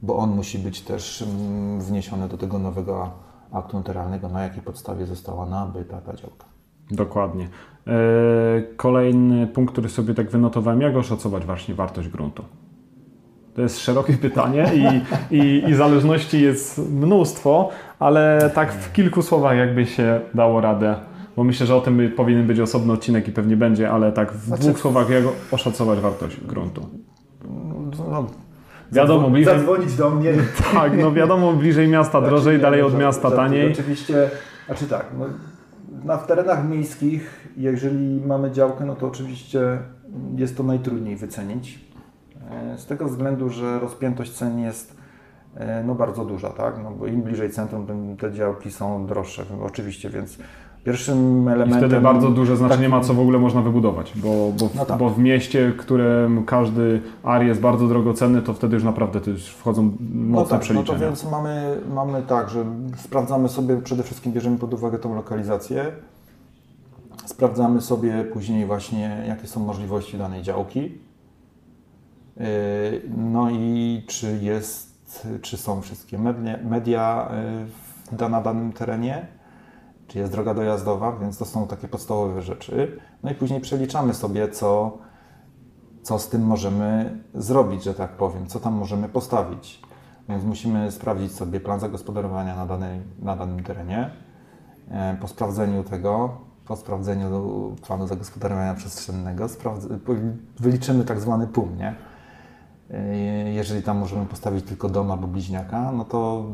bo 0.05 0.17
on 0.17 0.31
musi 0.31 0.59
być 0.59 0.81
też 0.81 1.23
mm, 1.23 1.81
wniesiony 1.81 2.29
do 2.29 2.39
tego 2.39 2.59
nowego 2.59 3.11
aktu 3.53 3.77
notarialnego, 3.77 4.29
na 4.29 4.43
jakiej 4.43 4.63
podstawie 4.63 5.07
została 5.07 5.47
nabyta 5.47 6.01
ta 6.01 6.17
działka. 6.17 6.47
Dokładnie. 6.91 7.49
E, 7.87 7.91
kolejny 8.77 9.47
punkt, 9.47 9.73
który 9.73 9.89
sobie 9.89 10.15
tak 10.15 10.31
wynotowałem, 10.31 10.81
jak 10.81 10.97
oszacować 10.97 11.45
właśnie 11.47 11.75
wartość 11.75 12.09
gruntu? 12.09 12.45
To 13.55 13.63
jest 13.63 13.79
szerokie 13.79 14.13
pytanie 14.13 14.71
i, 14.75 15.37
i, 15.37 15.71
i 15.71 15.75
zależności 15.75 16.43
jest 16.43 16.79
mnóstwo, 16.91 17.71
ale 17.99 18.51
tak 18.55 18.73
w 18.73 18.93
kilku 18.93 19.23
słowach 19.23 19.57
jakby 19.57 19.87
się 19.87 20.21
dało 20.35 20.61
radę, 20.61 20.97
bo 21.37 21.45
myślę, 21.45 21.67
że 21.67 21.77
o 21.77 21.81
tym 21.81 22.11
powinien 22.17 22.47
być 22.47 22.61
osobny 22.61 22.93
odcinek 22.93 23.29
i 23.29 23.33
pewnie 23.33 23.57
będzie, 23.57 23.91
ale 23.91 24.13
tak 24.13 24.33
w 24.33 24.45
Znaczy- 24.47 24.63
dwóch 24.63 24.79
słowach 24.79 25.11
jak 25.11 25.25
oszacować 25.51 25.99
wartość 26.01 26.41
gruntu. 26.41 26.87
No, 28.11 28.27
Wiadomo, 28.95 29.31
bliżej, 29.31 29.59
Zadzwonić 29.59 29.97
do 29.97 30.11
mnie. 30.11 30.33
tak, 30.75 30.99
no 30.99 31.13
wiadomo, 31.13 31.53
bliżej 31.53 31.89
miasta 31.89 32.21
drożej, 32.21 32.55
Znaczy, 32.55 32.63
dalej 32.63 32.81
nie, 32.81 32.87
od 32.87 32.99
miasta 32.99 33.31
taniej. 33.31 33.73
Oczywiście, 33.73 34.31
znaczy 34.67 34.87
tak, 34.87 35.07
no, 35.19 35.27
na, 36.05 36.17
w 36.17 36.27
terenach 36.27 36.69
miejskich, 36.69 37.49
jeżeli 37.57 38.21
mamy 38.27 38.51
działkę, 38.51 38.85
no 38.85 38.95
to 38.95 39.07
oczywiście 39.07 39.79
jest 40.37 40.57
to 40.57 40.63
najtrudniej 40.63 41.17
wycenić. 41.17 41.81
E, 42.51 42.79
Z 42.79 42.87
tego 42.87 43.09
względu, 43.09 43.51
że 43.51 43.81
rozpiętość 43.81 44.33
cen 44.33 44.59
jest 44.59 44.97
e, 45.55 45.85
no, 45.85 45.95
bardzo 45.95 46.25
duża, 46.25 46.51
tak? 46.51 46.75
No, 46.83 46.91
bo 46.91 47.07
im 47.07 47.23
bliżej 47.23 47.51
centrum, 47.51 47.87
tym 47.87 48.17
te 48.17 48.33
działki 48.33 48.71
są 48.71 49.07
droższe, 49.07 49.45
oczywiście, 49.63 50.11
więc 50.11 50.39
pierwszym 50.85 51.45
I 51.49 51.53
elementem... 51.53 51.79
wtedy 51.89 52.01
bardzo 52.01 52.31
duże 52.31 52.57
znaczenie 52.57 52.89
ma, 52.89 52.97
takim- 52.97 53.09
co 53.09 53.15
w 53.15 53.21
ogóle 53.21 53.39
można 53.39 53.63
wybudować, 53.63 54.13
bo, 54.17 54.29
bo, 54.61 54.69
No 54.75 54.87
tak. 54.87 54.99
bo 54.99 55.11
w 55.11 55.19
mieście, 55.19 55.71
w 55.71 55.77
którym 55.77 56.45
każdy 56.45 57.01
ar 57.23 57.43
jest 57.45 57.61
bardzo 57.61 57.89
drogocenny, 57.89 58.43
to 58.43 58.55
wtedy 58.55 58.75
już 58.75 58.85
naprawdę 58.85 59.21
to 59.21 59.31
już 59.31 59.47
wchodzą 59.47 59.83
mocne 59.83 59.99
No 60.31 60.41
tak, 60.45 60.51
no 60.51 60.59
to 60.59 60.65
przeliczenia. 60.65 60.99
więc 60.99 61.31
mamy, 61.31 61.81
mamy 61.95 62.23
tak, 62.23 62.51
że 62.51 62.65
sprawdzamy 62.97 63.49
sobie, 63.49 63.77
przede 63.77 64.03
wszystkim 64.03 64.33
bierzemy 64.33 64.59
pod 64.59 64.75
uwagę 64.75 64.99
tą 64.99 65.15
lokalizację, 65.15 65.93
sprawdzamy 67.27 67.81
sobie 67.81 68.25
później 68.33 68.67
właśnie, 68.67 69.25
jakie 69.29 69.47
są 69.47 69.61
możliwości 69.61 70.19
danej 70.19 70.43
działki, 70.43 70.99
Yy, 72.37 72.45
no 73.17 73.51
i 73.51 74.03
czy 74.07 74.39
jest, 74.43 74.95
czy 75.43 75.57
są 75.57 75.81
wszystkie 75.81 76.19
media, 76.65 77.29
yy, 78.21 78.29
na 78.29 78.41
danym 78.41 78.73
terenie, 78.73 79.27
czy 80.07 80.19
jest 80.19 80.33
droga 80.33 80.55
dojazdowa, 80.55 81.13
więc 81.13 81.39
to 81.39 81.45
są 81.45 81.67
takie 81.67 81.89
podstawowe 81.89 82.43
rzeczy. 82.43 83.01
No 83.23 83.31
i 83.31 83.35
później 83.35 83.61
przeliczamy 83.61 84.15
sobie, 84.15 84.49
co, 84.49 84.99
co 86.03 86.19
z 86.19 86.29
tym 86.29 86.43
możemy 86.47 87.19
zrobić, 87.35 87.85
że 87.85 87.95
tak 87.95 88.11
powiem, 88.17 88.47
co 88.47 88.61
tam 88.61 88.75
możemy 88.75 89.09
postawić. 89.09 89.83
Więc 90.29 90.45
musimy 90.45 90.91
sprawdzić 90.93 91.33
sobie 91.33 91.61
plan 91.61 91.81
zagospodarowania 91.81 92.57
na, 92.57 92.67
danej, 92.67 93.01
na 93.19 93.37
danym 93.37 93.63
terenie. 93.63 94.11
E, 94.91 95.17
Po 95.21 95.29
sprawdzeniu 95.29 95.85
tego, 95.85 96.31
po 96.67 96.77
sprawdzeniu 96.77 97.77
planu 97.87 98.07
zagospodarowania 98.07 98.75
przestrzennego, 98.75 99.47
wyliczymy 100.61 101.05
tak 101.05 101.21
zwany 101.21 101.47
PUM, 101.47 101.77
nie? 101.77 101.95
E, 102.91 103.53
Jeżeli 103.53 103.83
tam 103.83 103.99
możemy 103.99 104.27
postawić 104.27 104.65
tylko 104.67 104.89
dom 104.89 105.11
albo 105.11 105.27
bliźniaka, 105.27 105.93
no 105.93 106.05
to 106.05 106.45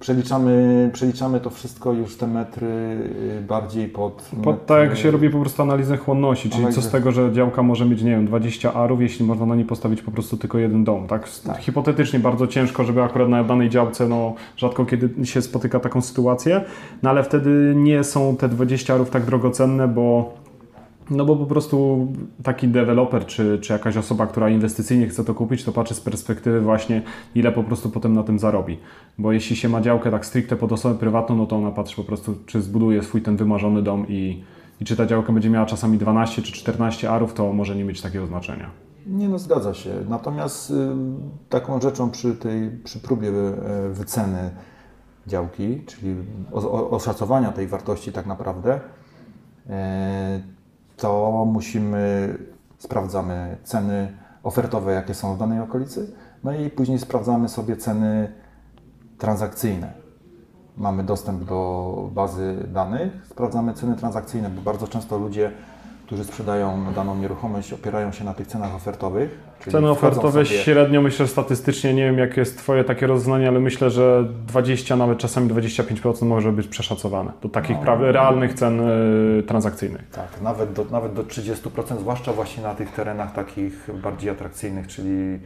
przeliczamy, 0.00 0.90
przeliczamy 0.92 1.40
to 1.40 1.50
wszystko 1.50 1.92
już 1.92 2.16
te 2.16 2.26
metry 2.26 2.66
y, 2.66 3.42
bardziej 3.48 3.88
pod... 3.88 4.30
Po, 4.42 4.52
metry- 4.52 4.56
tak 4.66 4.88
jak 4.88 4.98
się 4.98 5.10
robi 5.10 5.30
po 5.30 5.40
prostu 5.40 5.62
analizę 5.62 5.96
chłonności, 5.96 6.42
czyli 6.42 6.62
co 6.62 6.68
Analizę. 6.68 6.82
z 6.82 6.90
tego, 6.90 7.12
że 7.12 7.32
działka 7.32 7.62
może 7.62 7.86
mieć, 7.86 8.02
nie 8.02 8.10
wiem, 8.10 8.26
20 8.26 8.72
arów, 8.74 9.00
jeśli 9.00 9.26
można 9.26 9.46
na 9.46 9.54
niej 9.54 9.64
postawić 9.64 10.02
po 10.02 10.10
prostu 10.10 10.36
tylko 10.36 10.58
jeden 10.58 10.84
dom, 10.84 11.06
tak? 11.06 11.28
Tak. 11.46 11.58
Hipotetycznie 11.58 12.20
bardzo 12.20 12.46
ciężko, 12.46 12.84
żeby 12.84 13.02
akurat 13.02 13.28
na 13.28 13.44
danej 13.44 13.70
działce, 13.70 14.08
no 14.08 14.34
rzadko 14.56 14.84
kiedy 14.86 15.26
się 15.26 15.42
spotyka 15.42 15.80
taką 15.80 16.00
sytuację, 16.02 16.64
no 17.02 17.10
ale 17.10 17.22
wtedy 17.22 17.72
nie 17.76 18.04
są 18.04 18.36
te 18.36 18.48
20 18.48 18.94
arów 18.94 19.10
tak 19.10 19.24
drogocenne, 19.24 19.88
bo 19.88 20.34
no 21.10 21.24
bo 21.24 21.36
po 21.36 21.46
prostu 21.46 22.06
taki 22.42 22.68
deweloper, 22.68 23.26
czy, 23.26 23.58
czy 23.62 23.72
jakaś 23.72 23.96
osoba, 23.96 24.26
która 24.26 24.50
inwestycyjnie 24.50 25.08
chce 25.08 25.24
to 25.24 25.34
kupić, 25.34 25.64
to 25.64 25.72
patrzy 25.72 25.94
z 25.94 26.00
perspektywy 26.00 26.60
właśnie, 26.60 27.02
ile 27.34 27.52
po 27.52 27.64
prostu 27.64 27.90
potem 27.90 28.14
na 28.14 28.22
tym 28.22 28.38
zarobi. 28.38 28.78
Bo 29.18 29.32
jeśli 29.32 29.56
się 29.56 29.68
ma 29.68 29.80
działkę 29.80 30.10
tak 30.10 30.26
stricte 30.26 30.56
pod 30.56 30.72
osobę 30.72 30.94
prywatną, 30.94 31.36
no 31.36 31.46
to 31.46 31.56
ona 31.56 31.70
patrzy 31.70 31.96
po 31.96 32.04
prostu, 32.04 32.34
czy 32.46 32.62
zbuduje 32.62 33.02
swój 33.02 33.22
ten 33.22 33.36
wymarzony 33.36 33.82
dom 33.82 34.08
i, 34.08 34.44
i 34.80 34.84
czy 34.84 34.96
ta 34.96 35.06
działka 35.06 35.32
będzie 35.32 35.50
miała 35.50 35.66
czasami 35.66 35.98
12 35.98 36.42
czy 36.42 36.52
14 36.52 37.10
arów, 37.10 37.34
to 37.34 37.52
może 37.52 37.76
nie 37.76 37.84
mieć 37.84 38.00
takiego 38.00 38.26
znaczenia. 38.26 38.70
Nie, 39.06 39.28
no 39.28 39.38
zgadza 39.38 39.74
się. 39.74 39.90
Natomiast 40.08 40.70
y, 40.70 40.74
taką 41.48 41.80
rzeczą 41.80 42.10
przy 42.10 42.34
tej 42.34 42.70
przy 42.84 43.00
próbie 43.00 43.28
y, 43.28 43.92
wyceny 43.92 44.50
działki, 45.26 45.82
czyli 45.86 46.16
oszacowania 46.90 47.52
tej 47.52 47.66
wartości 47.66 48.12
tak 48.12 48.26
naprawdę, 48.26 48.80
y, 49.66 49.70
to 51.00 51.44
musimy, 51.52 52.34
sprawdzamy 52.78 53.56
ceny 53.64 54.12
ofertowe, 54.42 54.92
jakie 54.92 55.14
są 55.14 55.34
w 55.34 55.38
danej 55.38 55.60
okolicy, 55.60 56.12
no 56.44 56.52
i 56.52 56.70
później 56.70 56.98
sprawdzamy 56.98 57.48
sobie 57.48 57.76
ceny 57.76 58.32
transakcyjne. 59.18 59.92
Mamy 60.76 61.04
dostęp 61.04 61.44
do 61.44 62.10
bazy 62.12 62.68
danych, 62.72 63.26
sprawdzamy 63.30 63.74
ceny 63.74 63.96
transakcyjne, 63.96 64.50
bo 64.50 64.62
bardzo 64.62 64.88
często 64.88 65.18
ludzie, 65.18 65.52
którzy 66.10 66.24
sprzedają 66.24 66.92
daną 66.94 67.16
nieruchomość, 67.16 67.72
opierają 67.72 68.12
się 68.12 68.24
na 68.24 68.34
tych 68.34 68.46
cenach 68.46 68.74
ofertowych. 68.74 69.38
Ceny 69.70 69.90
ofertowe 69.90 70.44
sobie- 70.44 70.58
średnio 70.58 71.02
myślę 71.02 71.26
statystycznie, 71.26 71.94
nie 71.94 72.04
wiem 72.04 72.18
jakie 72.18 72.40
jest 72.40 72.58
Twoje 72.58 72.84
takie 72.84 73.06
rozeznanie, 73.06 73.48
ale 73.48 73.60
myślę, 73.60 73.90
że 73.90 74.24
20, 74.46 74.96
nawet 74.96 75.18
czasami 75.18 75.48
25% 75.48 76.26
może 76.28 76.52
być 76.52 76.66
przeszacowane 76.68 77.32
do 77.42 77.48
takich 77.48 77.76
No. 77.76 77.82
prawie 77.82 78.12
realnych 78.12 78.54
cen 78.54 78.80
y, 78.80 79.42
transakcyjnych. 79.42 80.10
Tak, 80.10 80.40
nawet 80.42 80.72
do, 80.72 80.84
nawet 80.90 81.12
do 81.12 81.22
30%, 81.24 82.00
zwłaszcza 82.00 82.32
właśnie 82.32 82.62
na 82.62 82.74
tych 82.74 82.92
terenach 82.92 83.32
takich 83.32 83.88
bardziej 84.02 84.30
atrakcyjnych, 84.30 84.86
czyli 84.86 85.38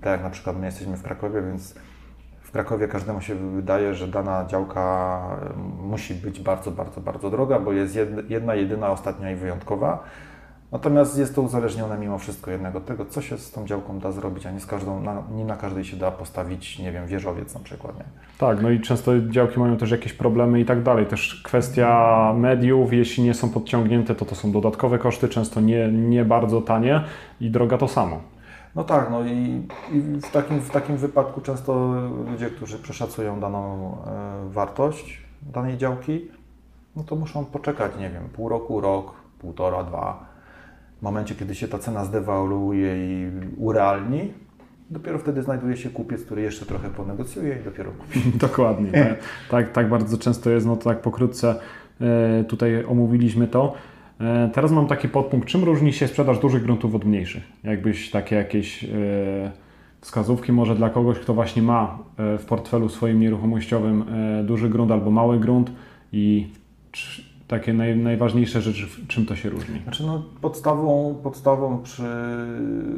tak 0.00 0.12
jak 0.12 0.22
na 0.22 0.30
przykład 0.30 0.58
my 0.60 0.66
jesteśmy 0.66 0.96
w 0.96 1.02
Krakowie, 1.02 1.42
więc 1.42 1.74
w 2.50 2.52
Krakowie 2.52 2.88
każdemu 2.88 3.20
się 3.20 3.34
wydaje, 3.34 3.94
że 3.94 4.08
dana 4.08 4.44
działka 4.48 5.20
em, 5.42 5.88
musi 5.88 6.14
być 6.14 6.40
bardzo, 6.40 6.70
bardzo, 6.70 7.00
bardzo 7.00 7.30
droga, 7.30 7.58
bo 7.58 7.72
jest 7.72 7.94
jed- 7.94 8.30
jedna, 8.30 8.54
jedyna, 8.54 8.90
ostatnia 8.90 9.30
i 9.30 9.34
wyjątkowa. 9.34 10.04
Natomiast 10.72 11.18
jest 11.18 11.34
to 11.34 11.42
uzależnione 11.42 11.98
mimo 11.98 12.18
wszystko 12.18 12.50
jednak 12.50 12.76
od 12.76 12.86
tego, 12.86 13.06
co 13.06 13.22
się 13.22 13.38
z 13.38 13.52
tą 13.52 13.66
działką 13.66 13.98
da 13.98 14.12
zrobić, 14.12 14.46
a 14.46 14.50
nie, 14.50 14.60
z 14.60 14.66
każdą, 14.66 15.00
na, 15.00 15.22
nie 15.34 15.44
na 15.44 15.56
każdej 15.56 15.84
się 15.84 15.96
da 15.96 16.10
postawić, 16.10 16.78
nie 16.78 16.92
wiem, 16.92 17.06
wieżowiec 17.06 17.54
na 17.54 17.60
przykład. 17.60 17.98
Nie? 17.98 18.04
Tak, 18.38 18.62
no 18.62 18.70
i 18.70 18.80
często 18.80 19.12
działki 19.20 19.60
mają 19.60 19.76
też 19.76 19.90
jakieś 19.90 20.12
problemy 20.12 20.60
i 20.60 20.64
tak 20.64 20.82
dalej. 20.82 21.06
Też 21.06 21.42
kwestia 21.44 22.32
mediów, 22.36 22.92
jeśli 22.92 23.24
nie 23.24 23.34
są 23.34 23.48
podciągnięte, 23.48 24.14
to 24.14 24.24
to 24.24 24.34
są 24.34 24.52
dodatkowe 24.52 24.98
koszty, 24.98 25.28
często 25.28 25.60
nie, 25.60 25.88
nie 25.92 26.24
bardzo 26.24 26.60
tanie 26.62 27.04
i 27.40 27.50
droga 27.50 27.78
to 27.78 27.88
samo. 27.88 28.20
No 28.74 28.84
tak, 28.84 29.10
no 29.10 29.24
i, 29.24 29.66
i 29.92 30.00
w, 30.00 30.30
takim, 30.30 30.60
w 30.60 30.70
takim 30.70 30.96
wypadku 30.96 31.40
często 31.40 31.94
ludzie, 32.30 32.50
którzy 32.50 32.78
przeszacują 32.78 33.40
daną 33.40 33.96
e, 34.06 34.50
wartość 34.50 35.20
danej 35.42 35.78
działki, 35.78 36.28
no 36.96 37.04
to 37.04 37.16
muszą 37.16 37.44
poczekać, 37.44 37.92
nie 37.98 38.10
wiem, 38.10 38.22
pół 38.32 38.48
roku, 38.48 38.80
rok, 38.80 39.14
półtora, 39.38 39.84
dwa. 39.84 40.26
W 40.98 41.02
momencie, 41.02 41.34
kiedy 41.34 41.54
się 41.54 41.68
ta 41.68 41.78
cena 41.78 42.04
zdewaluuje 42.04 42.96
i 42.96 43.30
urealni, 43.56 44.32
dopiero 44.90 45.18
wtedy 45.18 45.42
znajduje 45.42 45.76
się 45.76 45.90
kupiec, 45.90 46.24
który 46.24 46.42
jeszcze 46.42 46.66
trochę 46.66 46.90
ponegocjuje 46.90 47.58
i 47.60 47.64
dopiero 47.64 47.90
kupi. 47.90 48.20
Dokładnie. 48.48 48.92
Tak, 48.92 49.18
tak, 49.50 49.72
tak 49.72 49.88
bardzo 49.88 50.18
często 50.18 50.50
jest, 50.50 50.66
no 50.66 50.76
to 50.76 50.84
tak 50.84 51.00
pokrótce 51.00 51.54
e, 52.00 52.44
tutaj 52.44 52.84
omówiliśmy 52.84 53.48
to. 53.48 53.74
E, 54.20 54.50
Teraz 54.52 54.70
mam 54.70 54.86
taki 54.86 55.08
podpunkt, 55.08 55.48
czym 55.48 55.64
różni 55.64 55.92
się 55.92 56.08
sprzedaż 56.08 56.38
dużych 56.38 56.62
gruntów 56.62 56.94
od 56.94 57.04
mniejszych? 57.04 57.42
Jakbyś 57.64 58.10
takie 58.10 58.36
jakieś 58.36 58.84
e, 58.84 58.88
wskazówki 60.00 60.52
może 60.52 60.74
dla 60.74 60.90
kogoś, 60.90 61.18
kto 61.18 61.34
właśnie 61.34 61.62
ma 61.62 61.98
e, 62.16 62.38
w 62.38 62.44
portfelu 62.44 62.88
swoim 62.88 63.20
nieruchomościowym 63.20 64.04
duży 64.44 64.68
grunt 64.68 64.90
albo 64.90 65.10
mały 65.10 65.40
grunt 65.40 65.72
i 66.12 66.48
takie 67.48 67.72
naj, 67.72 67.96
najważniejsze 67.96 68.60
rzeczy, 68.60 68.86
czym 69.08 69.26
to 69.26 69.36
się 69.36 69.48
różni? 69.50 69.80
Znaczy 69.82 70.06
no, 70.06 70.22
podstawą, 70.40 71.14
podstawą 71.22 71.82
przy, 71.82 72.02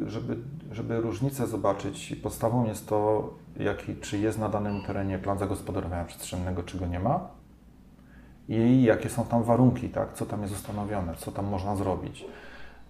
żeby, 0.06 0.36
żeby 0.72 1.00
różnicę 1.00 1.46
zobaczyć, 1.46 2.16
podstawą 2.22 2.66
jest 2.66 2.88
to, 2.88 3.30
jaki, 3.60 3.94
czy 4.00 4.18
jest 4.18 4.38
na 4.38 4.48
danym 4.48 4.82
terenie 4.86 5.18
plan 5.18 5.38
zagospodarowania 5.38 6.04
przestrzennego, 6.04 6.62
czy 6.62 6.78
go 6.78 6.86
nie 6.86 7.00
ma 7.00 7.41
i 8.49 8.82
jakie 8.82 9.08
są 9.08 9.25
tam 9.25 9.42
warunki, 9.42 9.88
tak? 9.88 10.12
co 10.14 10.26
tam 10.26 10.42
jest 10.42 10.54
ustanowione, 10.54 11.14
co 11.16 11.32
tam 11.32 11.46
można 11.46 11.76
zrobić. 11.76 12.25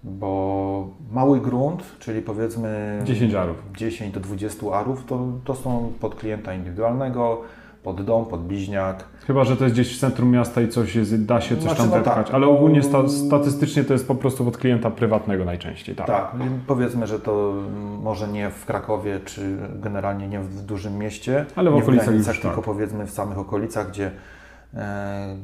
Bo 0.04 0.88
mały 1.12 1.40
grunt, 1.40 1.82
czyli 1.98 2.22
powiedzmy 2.22 3.00
10 3.04 3.34
arów. 3.34 3.56
10 3.76 4.14
do 4.14 4.20
20 4.20 4.66
arów, 4.72 5.04
to, 5.06 5.26
to 5.44 5.54
są 5.54 5.92
pod 6.00 6.14
klienta 6.14 6.54
indywidualnego, 6.54 7.42
pod 7.82 8.04
dom, 8.04 8.26
pod 8.26 8.46
bliźniak. 8.46 9.04
Chyba, 9.26 9.44
że 9.44 9.56
to 9.56 9.64
jest 9.64 9.76
gdzieś 9.76 9.96
w 9.96 10.00
centrum 10.00 10.30
miasta 10.30 10.60
i 10.60 10.68
coś 10.68 10.94
jest, 10.94 11.24
da 11.24 11.40
się 11.40 11.54
coś 11.54 11.64
Znaczy, 11.64 11.76
tam 11.76 11.86
no 11.90 11.96
wepchać, 11.96 12.26
tak, 12.26 12.34
ale 12.34 12.46
no- 12.46 12.52
ogólnie 12.52 12.82
sta, 12.82 13.08
statystycznie 13.08 13.84
to 13.84 13.92
jest 13.92 14.08
po 14.08 14.14
prostu 14.14 14.48
od 14.48 14.58
klienta 14.58 14.90
prywatnego 14.90 15.44
najczęściej. 15.44 15.94
Tak. 15.94 16.06
Tak, 16.06 16.34
powiedzmy, 16.66 17.06
że 17.06 17.20
to 17.20 17.54
może 18.02 18.28
nie 18.28 18.50
w 18.50 18.66
Krakowie, 18.66 19.20
czy 19.24 19.56
generalnie 19.74 20.28
nie 20.28 20.40
w 20.40 20.62
dużym 20.62 20.98
mieście, 20.98 21.46
Ale 21.56 21.70
w 21.70 21.76
okolicach 21.76 22.06
w 22.06 22.08
granicach, 22.08 22.34
już 22.34 22.42
tylko 22.42 22.56
tak. 22.56 22.64
powiedzmy 22.64 23.06
w 23.06 23.10
samych 23.10 23.38
okolicach, 23.38 23.88
gdzie 23.88 24.10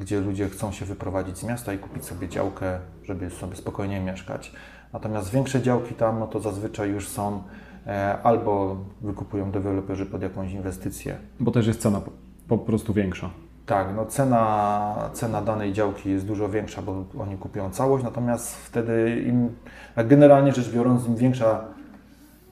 gdzie 0.01 0.21
ludzie 0.21 0.49
chcą 0.49 0.73
się 0.73 0.85
wyprowadzić 0.85 1.39
z 1.39 1.45
miasta 1.45 1.73
i 1.73 1.79
kupić 1.79 2.05
sobie 2.05 2.29
działkę, 2.29 2.79
żeby 3.05 3.31
sobie 3.31 3.57
spokojnie 3.57 4.01
mieszkać. 4.01 4.53
Natomiast 4.93 5.31
większe 5.31 5.63
działki 5.63 5.95
tam, 5.95 6.19
no 6.19 6.27
to 6.27 6.41
zazwyczaj 6.41 6.91
już 6.91 7.09
są 7.09 7.43
e, 7.87 8.19
albo 8.23 8.77
wykupują 9.01 9.51
deweloperzy 9.51 10.07
pod 10.07 10.23
jakąś 10.23 10.53
inwestycję. 10.53 11.17
Bo 11.41 11.51
też 11.51 11.67
jest 11.67 11.81
cena 11.81 12.01
po, 12.49 12.59
prostu 12.59 12.95
większa. 12.95 13.31
Tak, 13.67 13.89
no 13.97 14.07
cena, 14.07 15.11
cena 15.13 15.43
danej 15.43 15.73
działki 15.73 16.11
jest 16.11 16.27
dużo 16.27 16.49
większa, 16.49 16.83
bo 16.83 17.05
oni 17.19 17.37
kupują 17.37 17.71
całość, 17.71 18.05
natomiast 18.05 18.57
wtedy 18.57 19.23
im, 19.27 19.57
generalnie 19.97 20.53
rzecz 20.53 20.71
biorąc, 20.71 21.07
im 21.07 21.17
większa 21.17 21.65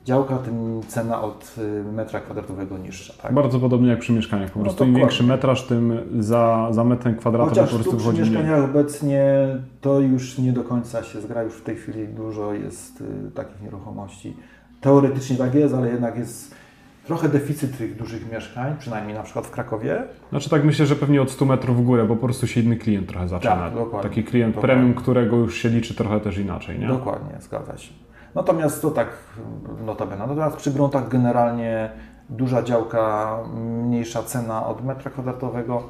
działka, 0.06 0.38
tym 0.38 0.80
cena 0.88 1.22
od 1.22 1.54
y, 1.58 1.92
metra 1.92 2.20
kwadratowego 2.20 2.78
niższa. 2.78 3.14
Tak? 3.22 3.34
Bardzo 3.34 3.60
podobnie 3.60 3.88
jak 3.88 3.98
przy 3.98 4.12
mieszkaniach. 4.12 4.50
Po 4.50 4.58
No 4.58 4.64
prostu 4.64 4.84
im 4.84 4.90
dokładnie. 4.90 5.00
większy 5.00 5.24
metraż, 5.24 5.66
tym 5.66 5.92
za, 6.18 6.68
za 6.70 6.84
metrem 6.84 7.16
kwadratowym 7.16 7.54
Chociaż 7.54 7.70
po 7.70 7.74
prostu 7.74 7.90
tu 7.90 7.96
przy 7.98 8.08
mniej. 8.08 8.20
mieszkaniach 8.22 8.64
obecnie 8.64 9.22
to 9.80 10.00
już 10.00 10.38
nie 10.38 10.52
do 10.52 10.64
końca 10.64 11.02
się 11.02 11.20
zgra, 11.20 11.42
już 11.42 11.54
w 11.54 11.62
tej 11.62 11.76
chwili 11.76 12.08
dużo 12.08 12.52
jest 12.52 13.00
y, 13.00 13.30
takich 13.34 13.62
nieruchomości. 13.62 14.36
Teoretycznie 14.80 15.36
tak 15.36 15.54
jest, 15.54 15.74
ale 15.74 15.88
jednak 15.88 16.18
jest 16.18 16.54
trochę 17.06 17.28
deficyt 17.28 17.78
tych 17.78 17.96
dużych 17.96 18.32
mieszkań, 18.32 18.74
przynajmniej 18.78 19.14
na 19.14 19.22
przykład 19.22 19.46
w 19.46 19.50
Krakowie. 19.50 20.02
Znaczy 20.30 20.50
tak 20.50 20.64
myślę, 20.64 20.86
że 20.86 20.96
pewnie 20.96 21.22
od 21.22 21.30
100 21.30 21.44
metrów 21.44 21.76
w 21.76 21.82
górę, 21.82 22.04
bo 22.04 22.16
po 22.16 22.24
prostu 22.26 22.46
się 22.46 22.60
inny 22.60 22.76
klient 22.76 23.08
trochę 23.08 23.28
zaczyna. 23.28 23.56
Tak, 23.56 23.74
dokładnie. 23.74 24.10
Taki 24.10 24.24
klient 24.24 24.54
Dokładnie. 24.54 24.74
premium, 24.76 24.94
którego 24.94 25.36
już 25.36 25.56
się 25.58 25.68
liczy 25.68 25.94
trochę 25.94 26.20
też 26.20 26.38
inaczej, 26.38 26.78
nie? 26.78 26.86
Dokładnie, 26.88 27.36
zgadza 27.40 27.76
się. 27.78 27.92
Natomiast 28.36 28.82
to 28.82 28.90
tak 28.90 29.08
notabene. 29.86 30.26
Natomiast 30.26 30.56
przy 30.56 30.70
gruntach 30.70 31.08
generalnie 31.08 31.90
duża 32.28 32.62
działka, 32.62 33.38
mniejsza 33.54 34.22
cena 34.22 34.66
od 34.66 34.84
metra 34.84 35.10
kwadratowego. 35.10 35.82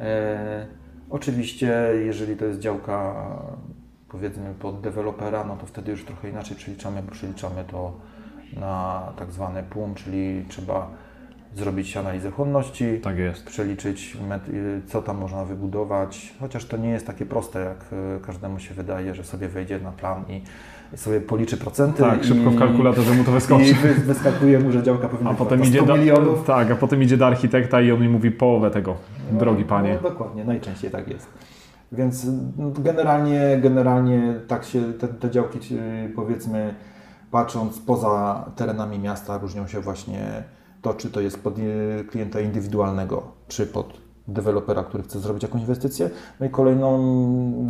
E, 0.00 0.66
oczywiście, 1.10 1.90
jeżeli 2.04 2.36
to 2.36 2.44
jest 2.44 2.60
działka 2.60 3.14
powiedzmy 4.08 4.54
pod 4.54 4.80
dewelopera, 4.80 5.44
no 5.44 5.56
to 5.56 5.66
wtedy 5.66 5.90
już 5.90 6.04
trochę 6.04 6.28
inaczej 6.28 6.56
przeliczamy, 6.56 7.02
bo 7.02 7.12
przeliczamy 7.12 7.64
to 7.64 7.92
na 8.60 9.02
tak 9.18 9.32
zwany 9.32 9.62
PUM, 9.62 9.94
czyli 9.94 10.44
trzeba 10.48 10.90
zrobić 11.54 11.96
analizę 11.96 12.30
chłonności, 12.30 13.00
Tak 13.02 13.14
przeliczyć, 13.46 14.16
y, 14.48 14.82
co 14.86 15.02
tam 15.02 15.18
można 15.18 15.44
wybudować, 15.44 16.34
chociaż 16.40 16.64
to 16.64 16.76
nie 16.76 16.90
jest 16.90 17.06
takie 17.06 17.26
proste, 17.26 17.60
jak 17.60 17.84
y, 18.18 18.20
każdemu 18.26 18.58
się 18.58 18.74
wydaje, 18.74 19.14
że 19.14 19.24
sobie 19.24 19.48
wejdzie 19.48 19.80
na 19.80 19.92
plan 19.92 20.24
i 20.28 20.42
sobie 20.94 21.20
policzy 21.20 21.56
procenty. 21.56 22.02
Tak, 22.02 22.24
szybko 22.24 22.50
i, 22.50 22.54
w 22.54 22.58
kalkulatorze 22.58 23.14
mu 23.14 23.24
to 23.24 23.30
I 23.30 23.34
wyskoczy. 23.34 23.74
wy, 23.74 23.94
wyskakuje 23.94 24.58
mu, 24.58 24.72
że 24.72 24.82
działka 24.82 25.08
powinna 25.08 25.30
A 25.30 25.34
potem 25.34 25.62
idzie 25.64 25.78
100 25.78 25.86
do, 25.86 25.96
milionów. 25.96 26.44
tak, 26.44 26.70
a 26.70 26.76
potem 26.76 27.02
idzie 27.02 27.16
do 27.16 27.26
architekta 27.26 27.80
i 27.80 27.92
on 27.92 28.00
mi 28.00 28.08
mówi 28.08 28.30
połowę 28.30 28.70
tego, 28.70 28.96
drogi 29.32 29.64
panie. 29.64 29.98
No, 30.02 30.10
dokładnie, 30.10 30.44
najczęściej 30.44 30.90
tak 30.90 31.08
jest. 31.08 31.26
Więc 31.92 32.26
no, 32.58 32.70
generalnie, 32.78 33.58
generalnie 33.62 34.34
tak 34.48 34.64
się 34.64 34.92
te, 34.92 35.08
te 35.08 35.30
działki, 35.30 35.58
y, 35.74 36.12
powiedzmy, 36.16 36.74
patrząc 37.30 37.78
poza 37.78 38.44
terenami 38.56 38.98
miasta, 38.98 39.38
różnią 39.38 39.66
się 39.66 39.80
właśnie 39.80 40.42
to, 40.82 40.94
czy 40.94 41.10
to 41.10 41.20
jest 41.20 41.42
pod 41.42 41.58
y, 41.58 42.04
klienta 42.10 42.40
indywidualnego, 42.40 43.22
czy 43.48 43.66
pod 43.66 44.00
dewelopera, 44.28 44.84
który 44.84 45.02
chce 45.02 45.18
zrobić 45.20 45.42
jakąś 45.42 45.60
inwestycję. 45.60 46.10
No 46.40 46.46
i 46.46 46.50
kolejną 46.50 46.98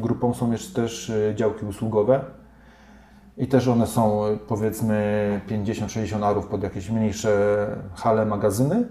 grupą 0.02 0.34
są 0.34 0.52
jeszcze 0.52 0.82
też 0.82 1.10
y, 1.10 1.32
działki 1.36 1.66
usługowe. 1.66 2.20
I 3.38 3.46
też 3.46 3.68
one 3.68 3.86
są 3.86 4.22
powiedzmy 4.48 5.40
50-60 5.48 6.24
arów 6.24 6.46
pod 6.46 6.62
jakieś 6.62 6.90
mniejsze 6.90 7.66
hale, 7.94 8.26
magazyny, 8.26 8.88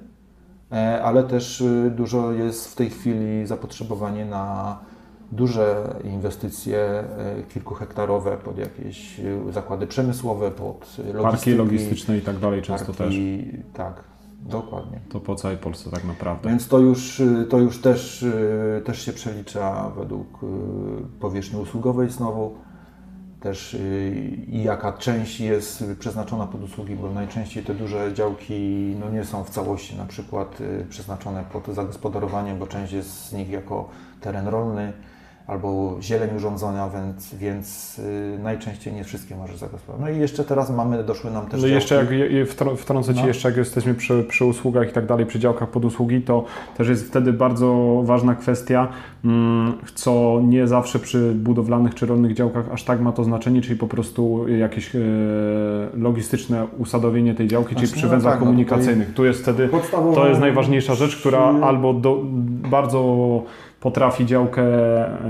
E, 0.72 1.04
ale 1.04 1.24
też 1.24 1.62
y, 1.62 1.92
dużo 1.96 2.32
jest 2.32 2.68
w 2.72 2.76
tej 2.76 2.90
chwili 2.90 3.48
zapotrzebowanie 3.48 4.26
na 4.26 4.78
duże 5.32 5.96
inwestycje 6.04 6.80
e, 6.80 7.44
kilkuhektarowe 7.54 8.38
pod 8.38 8.58
jakieś 8.58 9.20
y, 9.20 9.40
zakłady 9.52 9.88
przemysłowe, 9.88 10.52
pod 10.52 10.98
y, 11.20 11.22
Parki 11.22 11.52
logistyczne 11.52 12.18
i 12.18 12.22
tak 12.22 12.40
dalej 12.40 12.62
często 12.62 12.86
też. 12.86 12.98
parki, 12.98 13.46
Tak, 13.74 14.04
dokładnie. 14.42 15.00
To 15.10 15.20
po 15.20 15.36
całej 15.36 15.58
Polsce 15.58 15.92
tak 15.92 16.04
naprawdę. 16.04 16.50
Więc 16.50 16.68
to 16.68 16.80
już, 16.80 17.22
to 17.50 17.58
już 17.58 17.82
też, 17.82 18.26
też 18.86 19.02
się 19.02 19.14
przelicza 19.14 19.92
według 19.98 20.40
powierzchni 21.20 21.62
usługowej 21.62 22.10
znowu. 22.10 22.56
Też 23.46 23.74
y, 23.74 23.78
i 24.48 24.64
jaka 24.64 24.94
część 24.94 25.40
jest 25.40 25.84
przeznaczona 26.00 26.48
pod 26.48 26.64
usługi, 26.64 26.96
bo 26.96 27.12
najczęściej 27.12 27.64
te 27.64 27.74
duże 27.74 28.14
działki 28.14 28.54
no, 29.00 29.10
nie 29.10 29.26
są 29.26 29.44
w 29.44 29.50
całości 29.50 29.96
na 29.98 30.06
przykład 30.06 30.62
y, 30.62 30.86
przeznaczone 30.90 31.44
pod 31.54 31.68
zagospodarowanie, 31.68 32.54
bo 32.54 32.68
część 32.68 32.94
jest 32.94 33.26
z 33.26 33.34
nich 33.34 33.50
jako 33.50 33.90
teren 34.22 34.48
rolny 34.48 34.94
albo 35.48 35.98
zieleń 36.02 36.30
urządzenia, 36.36 36.90
więc, 36.90 37.36
więc 37.36 38.00
y, 38.00 38.40
najczęściej 38.44 38.94
nie 38.94 39.04
wszystkie 39.04 39.36
może 39.36 39.58
zagospodarować. 39.58 40.12
No 40.12 40.18
i 40.18 40.22
jeszcze 40.22 40.44
teraz 40.44 40.70
mamy, 40.70 41.04
doszły 41.04 41.32
nam 41.32 41.46
też 41.46 41.62
No 41.62 41.68
i 41.68 41.72
jeszcze 41.72 41.96
jak 41.96 42.48
wtrącę 42.78 43.14
Ci 43.14 43.22
No. 43.22 43.28
jeszcze, 43.28 43.50
jak 43.50 43.58
jesteśmy 43.58 43.94
przy, 43.94 44.24
przy 44.24 44.46
usługach 44.46 44.90
i 44.90 44.94
tak 44.94 45.06
dalej, 45.06 45.26
przy 45.26 45.40
działkach 45.40 45.70
pod 45.70 45.86
usługi, 45.86 46.22
to 46.22 46.46
też 46.78 46.88
jest 46.88 47.08
wtedy 47.08 47.34
bardzo 47.34 48.02
ważna 48.06 48.36
kwestia, 48.36 48.88
mm, 49.26 49.74
co 49.96 50.42
nie 50.44 50.68
zawsze 50.68 51.00
przy 51.00 51.32
budowlanych 51.36 51.96
czy 51.96 52.06
rolnych 52.06 52.34
działkach 52.34 52.66
aż 52.72 52.84
tak 52.84 53.02
ma 53.02 53.12
to 53.12 53.24
znaczenie, 53.24 53.62
czyli 53.62 53.76
po 53.76 53.88
prostu 53.88 54.48
jakieś 54.48 54.96
e, 54.96 55.00
logistyczne 55.94 56.68
usadowienie 56.78 57.36
tej 57.36 57.48
działki, 57.48 57.76
czyli 57.76 57.88
Znaczy, 57.88 57.98
przy 57.98 58.06
no 58.06 58.12
węzłach 58.12 58.34
tak, 58.34 58.42
no 58.42 58.46
komunikacyjnych. 58.46 59.14
Tu 59.14 59.26
jest 59.26 59.42
wtedy 59.42 59.70
To 60.16 60.28
jest 60.28 60.40
najważniejsza 60.42 60.96
rzecz, 60.96 61.18
która 61.20 61.54
przy- 61.54 61.64
albo 61.66 61.94
do, 61.94 62.22
bardzo 62.70 63.44
potrafi 63.86 64.26
działkę 64.26 64.64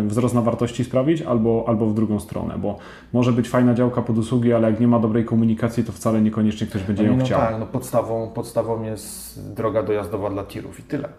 wzrost 0.08 0.36
na 0.36 0.42
wartości 0.42 0.84
sprawić, 0.84 1.22
albo, 1.22 1.66
albo 1.68 1.86
w 1.86 1.94
drugą 1.94 2.20
stronę, 2.20 2.58
bo 2.58 2.78
może 3.14 3.32
być 3.32 3.50
fajna 3.50 3.74
działka 3.74 4.02
pod 4.02 4.18
usługi, 4.18 4.54
ale 4.54 4.72
jak 4.72 4.80
nie 4.80 4.88
ma 4.88 5.00
dobrej 5.00 5.26
komunikacji, 5.26 5.84
to 5.84 5.92
wcale 5.92 6.22
niekoniecznie 6.22 6.68
ktoś 6.68 6.84
będzie 6.84 7.04
ją 7.04 7.18
no 7.18 7.26
chciał. 7.26 7.40
Tak, 7.40 7.60
no 7.60 7.66
podstawą, 7.66 8.30
podstawą 8.30 8.84
jest 8.84 9.54
droga 9.54 9.84
dojazdowa 9.84 10.30
dla 10.30 10.44
tirów 10.44 10.80
i 10.80 10.84
tyle. 10.84 11.10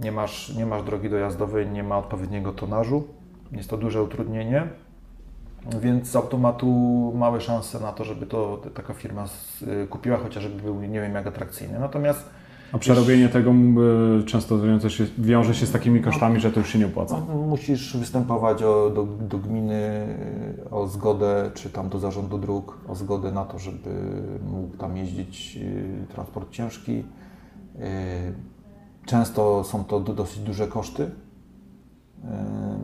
Nie 0.00 0.12
masz, 0.12 0.54
nie 0.54 0.66
masz 0.66 0.82
drogi 0.82 1.10
dojazdowej, 1.10 1.66
nie 1.66 1.82
ma 1.82 1.98
odpowiedniego 1.98 2.52
tonażu. 2.52 3.04
Jest 3.52 3.70
to 3.70 3.76
duże 3.76 4.02
utrudnienie, 4.02 4.68
więc 5.80 6.08
z 6.08 6.16
automatu 6.16 6.68
małe 7.16 7.40
szanse 7.40 7.80
na 7.80 7.92
to, 7.92 8.04
żeby 8.04 8.26
to 8.26 8.62
taka 8.74 8.94
firma 8.94 9.24
y, 9.84 9.86
kupiła, 9.86 10.16
chociażby 10.16 10.62
był 10.62 10.80
nie 10.80 11.00
wiem 11.00 11.14
jak 11.14 11.26
atrakcyjny. 11.26 11.78
Natomiast 11.78 12.30
A 12.72 12.78
przerobienie 12.78 13.28
tego 13.28 13.50
y, 14.20 14.24
często 14.24 14.88
się, 14.90 15.06
wiąże 15.18 15.54
się 15.54 15.66
z 15.66 15.72
takimi 15.72 16.00
kosztami, 16.00 16.40
że 16.40 16.52
to 16.52 16.60
już 16.60 16.68
się 16.72 16.78
nie 16.78 16.86
opłaca. 16.86 17.22
no, 17.28 17.34
musisz 17.34 17.96
występować 17.96 18.62
o, 18.62 18.90
do, 18.90 19.06
do 19.28 19.38
gminy 19.38 20.06
o 20.70 20.86
zgodę, 20.86 21.50
czy 21.54 21.70
tam 21.70 21.88
do 21.88 21.98
zarządu 21.98 22.38
dróg, 22.38 22.78
o 22.88 22.94
zgodę 22.94 23.32
na 23.32 23.44
to, 23.44 23.58
żeby 23.58 23.90
mógł 24.52 24.76
tam 24.76 24.96
jeździć 24.96 25.56
y, 25.62 26.06
transport 26.14 26.50
ciężki. 26.50 26.92
Y, 26.92 27.82
Często 29.06 29.64
są 29.64 29.84
to 29.84 30.00
do- 30.00 30.14
dosyć 30.14 30.38
duże 30.38 30.66
koszty, 30.66 31.10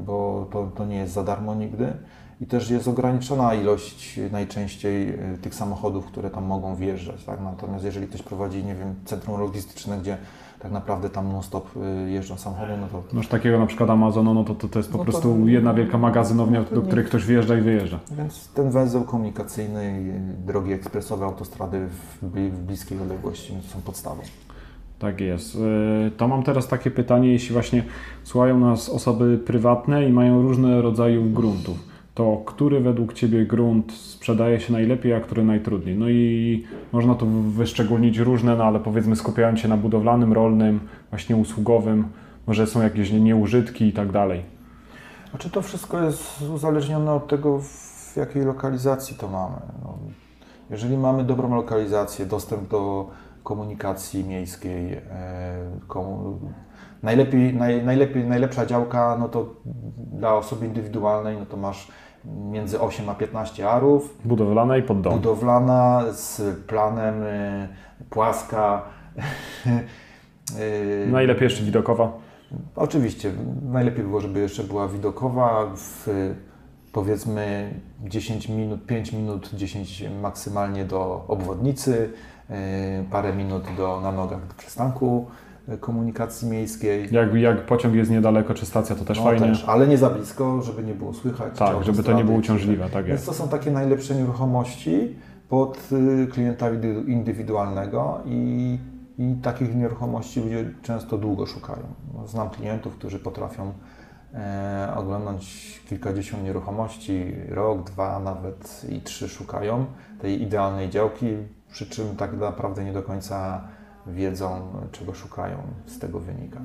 bo 0.07 0.47
to, 0.53 0.71
to 0.75 0.87
nie 0.87 0.97
jest 0.97 1.13
za 1.13 1.25
darmo 1.25 1.55
nigdy. 1.55 1.93
I 2.41 2.47
też 2.47 2.71
jest 2.71 2.89
ograniczona 2.89 3.55
ilość 3.55 4.21
najczęściej 4.33 5.09
y, 5.35 5.39
tych 5.39 5.55
samochodów, 5.55 6.07
które 6.07 6.31
tam 6.31 6.45
mogą 6.45 6.77
wjeżdżać. 6.77 7.25
Tak? 7.25 7.41
Natomiast 7.41 7.85
jeżeli 7.85 8.07
ktoś 8.07 8.23
prowadzi, 8.23 8.65
nie 8.65 8.75
wiem, 8.75 8.95
centrum 9.05 9.41
logistyczne, 9.41 9.99
gdzie 9.99 10.17
tak 10.59 10.73
naprawdę 10.73 11.11
tam 11.11 11.33
non-stop 11.33 11.77
y, 12.07 12.11
jeżdżą 12.11 12.37
samochody, 12.37 12.73
no 12.81 12.87
to 12.87 13.17
Masz 13.17 13.29
takiego 13.29 13.59
na 13.59 13.67
przykład 13.67 13.91
Amazonu, 13.91 14.35
no 14.35 14.45
to, 14.45 14.55
to, 14.55 14.69
to 14.69 14.79
jest 14.79 14.93
po 14.93 14.99
No 14.99 15.05
to- 15.05 15.11
prostu 15.11 15.49
jedna 15.49 15.75
wielka 15.75 15.99
magazynownia, 15.99 16.63
do 16.63 16.83
której 16.83 17.05
ktoś 17.05 17.27
wjeżdża 17.27 17.59
i 17.59 17.61
wyjeżdża. 17.61 17.99
Więc 18.11 18.49
ten 18.49 18.71
węzeł 18.71 19.05
komunikacyjny, 19.05 20.13
drogi 20.47 20.73
ekspresowe, 20.73 21.25
autostrady 21.27 21.87
w 22.23 22.27
bliskiej 22.67 23.01
odległości 23.01 23.55
są 23.75 23.81
podstawą. 23.81 24.23
Tak 24.99 25.21
jest. 25.21 25.55
Y, 25.55 26.11
To 26.17 26.29
mam 26.29 26.43
teraz 26.43 26.69
takie 26.69 26.91
pytanie, 26.91 27.33
jeśli 27.33 27.53
właśnie 27.53 27.85
słuchają 28.25 28.61
nas 28.61 28.89
osoby 28.89 29.39
prywatne 29.39 30.09
i 30.09 30.13
mają 30.13 30.43
różne 30.43 30.83
rodzaje 30.83 31.21
gruntów, 31.21 31.79
to 32.15 32.43
który 32.47 32.81
według 32.81 33.13
Ciebie 33.13 33.47
grunt 33.47 33.93
sprzedaje 33.93 34.61
się 34.61 34.73
najlepiej, 34.73 35.15
a 35.15 35.21
który 35.21 35.45
najtrudniej? 35.45 35.97
No 35.97 36.09
i 36.09 36.65
można 36.93 37.15
to 37.15 37.27
wyszczególnić 37.27 38.19
różne, 38.19 38.57
no 38.57 38.65
ale 38.65 38.81
powiedzmy 38.81 39.17
skupiając 39.17 39.61
się 39.61 39.69
na 39.69 39.77
budowlanym, 39.77 40.33
rolnym, 40.33 40.81
właśnie 41.11 41.37
usługowym, 41.37 42.05
może 42.47 42.67
są 42.67 42.83
jakieś 42.83 43.13
nieużytki 43.13 43.85
i 43.85 43.93
tak 43.93 44.13
dalej. 44.13 44.43
Znaczy 45.31 45.51
to 45.51 45.63
wszystko 45.63 46.03
jest 46.03 46.43
uzależnione 46.43 47.13
od 47.13 47.29
tego, 47.29 47.61
w 47.61 48.17
jakiej 48.17 48.45
lokalizacji 48.45 49.17
to 49.17 49.29
mamy. 49.29 49.57
No, 49.83 49.99
jeżeli 50.71 50.97
mamy 50.99 51.25
dobrą 51.25 51.55
lokalizację, 51.55 52.27
dostęp 52.27 52.69
do 52.69 53.11
komunikacji 53.49 54.25
miejskiej, 54.25 54.93
e, 54.93 55.01
komu, 55.87 56.41
najlepiej, 57.03 57.55
naj, 57.55 57.85
najlepiej, 57.85 58.25
najlepsza 58.25 58.67
działka, 58.67 59.17
no 59.21 59.29
to 59.29 59.55
dla 60.13 60.35
osoby 60.35 60.67
indywidualnej, 60.67 61.37
no 61.39 61.47
to 61.47 61.57
masz 61.57 61.89
między 62.25 62.81
8 62.81 63.09
a 63.09 63.15
15 63.15 63.71
arów, 63.71 64.19
Budowlane 64.25 64.79
i 64.79 64.83
pod 64.83 65.01
dom. 65.01 65.13
budowlana 65.13 66.05
z 66.13 66.57
planem 66.67 67.23
y, 67.23 67.69
płaska. 68.11 68.83
y, 70.59 71.07
Najlepiej 71.19 71.45
jeszcze 71.45 71.65
widokowa. 71.65 72.13
Oczywiście, 72.77 73.33
najlepiej 73.63 74.05
było, 74.05 74.21
żeby 74.21 74.41
jeszcze 74.41 74.65
była 74.65 74.89
widokowa 74.89 75.67
w 75.77 76.09
powiedzmy 76.93 77.75
10 78.01 78.49
minut, 78.49 78.87
5 78.87 79.13
minut, 79.13 79.51
10 79.55 80.05
maksymalnie 80.23 80.85
do 80.85 81.25
obwodnicy, 81.29 82.13
parę 83.11 83.33
minut 83.37 83.63
do, 83.77 84.01
na 84.01 84.13
nogach 84.13 84.47
do 84.47 84.55
przystanku 84.55 85.27
yy, 85.69 85.79
komunikacji 85.79 86.49
miejskiej. 86.49 87.09
Jak, 87.15 87.35
jak 87.35 87.67
pociąg 87.67 87.95
jest 87.95 88.11
niedaleko, 88.11 88.55
czy 88.55 88.67
stacja, 88.67 88.97
to 88.97 89.05
też 89.05 89.19
No, 89.19 89.25
fajnie. 89.25 89.47
też, 89.47 89.65
ale 89.65 89.87
nie 89.87 89.99
za 89.99 90.11
blisko, 90.11 90.63
żeby 90.63 90.83
nie 90.83 90.95
było 90.95 91.15
słychać. 91.15 91.59
Tak, 91.59 91.85
żeby 91.85 92.03
to 92.03 92.13
nie 92.13 92.25
było 92.25 92.39
uciążliwe, 92.39 92.85
tak 92.91 93.05
Więc 93.05 93.21
jest. 93.21 93.27
to 93.27 93.33
są 93.35 93.49
takie 93.49 93.71
najlepsze 93.71 94.15
nieruchomości 94.15 95.17
pod 95.49 95.89
y, 95.93 96.27
klienta 96.27 96.71
indy- 96.71 97.09
indywidualnego 97.09 98.21
i, 98.27 98.79
i 99.19 99.35
takich 99.43 99.75
nieruchomości 99.77 100.41
ludzie 100.41 100.71
często 100.83 101.19
długo 101.19 101.47
szukają. 101.47 101.83
No, 102.15 102.27
Znam 102.27 102.51
klientów, 102.51 102.95
którzy 102.95 103.19
potrafią 103.19 103.73
e, 104.35 104.93
oglądać 104.97 105.47
kilkadziesiąt 105.89 106.45
nieruchomości, 106.45 107.33
rok, 107.49 107.85
dwa, 107.91 108.21
nawet 108.21 108.87
i 108.91 109.01
trzy 109.01 109.29
szukają 109.29 109.85
tej 110.21 110.43
idealnej 110.43 110.91
działki, 110.91 111.27
przy 111.71 111.87
czym 111.87 112.17
tak 112.17 112.33
naprawdę 112.33 112.85
nie 112.85 112.93
do 112.93 113.03
końca 113.03 113.61
wiedzą, 114.07 114.73
czego 114.93 115.15
szukają, 115.15 115.59
z 115.87 115.99
tego 115.99 116.21
wynika. 116.21 116.61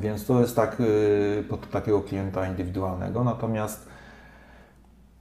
Więc 0.00 0.26
to 0.26 0.40
jest 0.40 0.56
tak 0.56 0.80
y, 0.80 1.44
pod 1.48 1.70
takiego 1.70 2.00
klienta 2.00 2.46
indywidualnego. 2.46 3.24
Natomiast, 3.24 3.88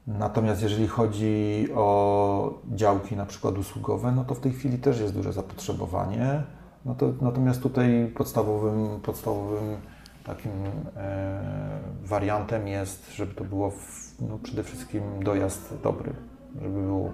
natomiast 0.08 0.62
jeżeli 0.62 0.88
chodzi 0.88 1.68
o 1.76 2.62
działki 2.74 3.16
na 3.16 3.26
przykład 3.26 3.58
usługowe, 3.58 4.12
no 4.12 4.26
to 4.26 4.36
w 4.36 4.40
tej 4.40 4.52
chwili 4.52 4.78
też 4.78 5.00
jest 5.00 5.14
duże 5.14 5.34
zapotrzebowanie. 5.34 6.44
No 6.86 6.96
to, 6.96 7.14
natomiast 7.22 7.62
tutaj 7.62 8.12
podstawowym, 8.16 9.02
podstawowym 9.02 9.78
takim 10.24 10.52
e, 10.98 11.80
wariantem 12.04 12.68
jest, 12.68 13.16
żeby 13.16 13.34
to 13.34 13.44
było 13.44 13.72
w, 13.72 14.16
no 14.30 14.40
przede 14.44 14.64
wszystkim 14.64 15.04
dojazd 15.24 15.74
dobry, 15.84 16.14
żeby 16.62 16.82
był 16.82 17.12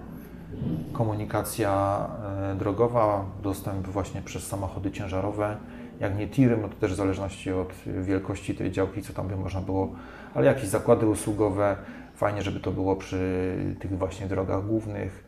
komunikacja 0.94 2.08
e, 2.52 2.56
drogowa, 2.56 3.26
dostęp 3.44 3.88
właśnie 3.88 4.22
przez 4.22 4.48
samochody 4.48 4.92
ciężarowe, 4.92 5.58
jak 6.00 6.18
nie 6.18 6.28
tiry, 6.28 6.58
no 6.62 6.70
to 6.70 6.76
też 6.76 6.94
w 6.94 6.96
zależności 6.96 7.52
od 7.52 7.74
wielkości 8.02 8.56
tej 8.56 8.72
działki, 8.72 9.02
co 9.02 9.14
tam 9.14 9.28
by 9.28 9.36
można 9.36 9.62
było, 9.62 9.90
ale 10.34 10.46
jakieś 10.46 10.68
zakłady 10.68 11.08
usługowe, 11.08 11.78
fajnie, 12.16 12.42
żeby 12.42 12.60
to 12.60 12.72
było 12.72 12.96
przy 12.96 13.56
tych 13.80 13.98
właśnie 13.98 14.28
drogach 14.28 14.66
głównych, 14.66 15.24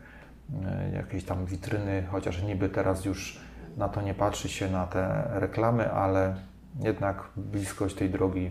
e, 0.64 0.90
jakieś 0.94 1.24
tam 1.24 1.46
witryny, 1.46 2.06
chociaż 2.10 2.42
niby 2.42 2.68
teraz 2.68 3.04
już 3.04 3.40
na 3.76 3.88
to 3.88 4.02
nie 4.02 4.14
patrzy 4.14 4.48
się 4.48 4.70
na 4.70 4.86
te 4.86 5.24
reklamy, 5.32 5.92
ale 5.92 6.34
jednak 6.80 7.28
bliskość 7.36 7.94
tej 7.94 8.10
drogi, 8.10 8.50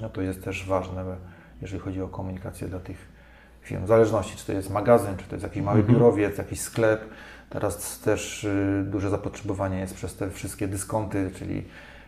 no 0.00 0.08
to 0.08 0.22
jest 0.22 0.44
też 0.44 0.66
ważne, 0.66 1.04
jeżeli 1.62 1.82
chodzi 1.82 2.02
o 2.02 2.08
komunikację 2.08 2.68
dla 2.68 2.80
tych 2.80 3.13
firm. 3.64 3.84
W 3.84 3.88
zależności, 3.88 4.36
czy 4.36 4.46
to 4.46 4.52
jest 4.52 4.70
magazyn, 4.70 5.16
czy 5.16 5.24
to 5.24 5.34
jest 5.34 5.42
jakiś 5.42 5.62
mały 5.62 5.78
Mhm. 5.78 5.94
biurowiec, 5.98 6.38
jakiś 6.38 6.60
sklep. 6.60 7.04
Teraz 7.50 8.00
też 8.00 8.44
y, 8.44 8.84
duże 8.86 9.10
zapotrzebowanie 9.10 9.78
jest 9.78 9.94
przez 9.94 10.16
te 10.16 10.30
wszystkie 10.30 10.68
dyskonty, 10.68 11.30
czyli 11.34 11.64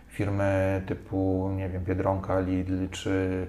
firmy 0.08 0.82
typu, 0.86 1.50
nie 1.56 1.68
wiem, 1.68 1.84
Biedronka, 1.84 2.40
Lidl, 2.40 2.88
czy 2.90 3.46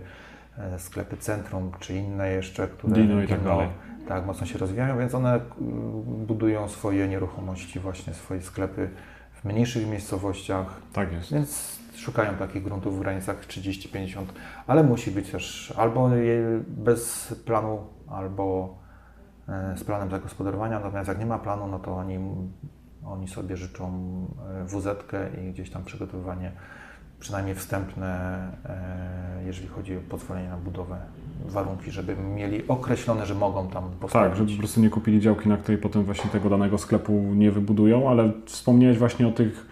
e, 0.58 0.80
sklepy 0.80 1.18
Centrum, 1.18 1.72
czy 1.80 1.94
inne 1.96 2.32
jeszcze, 2.32 2.68
które 2.68 2.94
Dino 2.94 3.22
i 3.22 3.28
tak 3.28 3.44
dalej. 3.44 3.68
tak, 4.08 4.26
mocno 4.26 4.48
się 4.48 4.58
rozwijają, 4.60 4.98
więc 5.00 5.16
one 5.16 5.36
y, 5.38 5.40
budują 6.06 6.70
swoje 6.70 7.08
nieruchomości, 7.08 7.80
właśnie 7.80 8.14
swoje 8.14 8.42
sklepy 8.42 8.90
w 9.42 9.46
mniejszych 9.46 9.88
miejscowościach, 9.88 10.82
Tak 10.94 11.12
jest. 11.14 11.34
więc 11.34 11.80
szukają 11.96 12.36
takich 12.36 12.64
gruntów 12.64 12.98
w 12.98 13.00
granicach 13.00 13.46
30-50, 13.46 14.26
ale 14.68 14.84
musi 14.84 15.12
być 15.12 15.32
też 15.32 15.74
albo 15.78 16.10
bez 16.68 17.34
planu, 17.46 17.88
albo 18.08 18.78
e, 19.50 19.78
z 19.78 19.84
planem 19.84 20.12
zagospodarowania. 20.12 20.80
Natomiast 20.80 21.08
jak 21.08 21.20
nie 21.20 21.26
ma 21.26 21.40
planu, 21.40 21.68
no 21.68 21.80
to 21.80 21.96
oni, 21.96 22.20
oni 23.06 23.28
sobie 23.28 23.58
życzą 23.58 23.88
e, 24.62 24.66
wz 24.66 24.88
i 25.42 25.52
gdzieś 25.52 25.70
tam 25.70 25.84
przygotowywanie 25.84 26.52
przynajmniej 27.20 27.56
wstępne, 27.56 28.38
e, 28.66 29.46
jeżeli 29.46 29.68
chodzi 29.68 29.98
o 29.98 30.00
pozwolenie 30.10 30.50
na 30.50 30.58
budowę, 30.58 30.98
warunki, 31.46 31.92
żeby 31.92 32.16
mieli 32.16 32.68
określone, 32.68 33.26
że 33.26 33.36
mogą 33.36 33.68
tam 33.68 33.84
postawić. 34.00 34.30
Tak, 34.30 34.38
żeby 34.38 34.52
po 34.52 34.58
prostu 34.58 34.82
nie 34.82 34.90
kupili 34.90 35.20
działki, 35.20 35.50
na 35.50 35.58
której 35.58 35.82
potem 35.82 36.04
właśnie 36.04 36.30
tego 36.30 36.50
danego 36.50 36.78
sklepu 36.78 37.12
nie 37.14 37.52
wybudują, 37.52 38.10
ale 38.10 38.32
wspomniałeś 38.46 38.98
właśnie 38.98 39.28
o 39.28 39.32
tych 39.32 39.68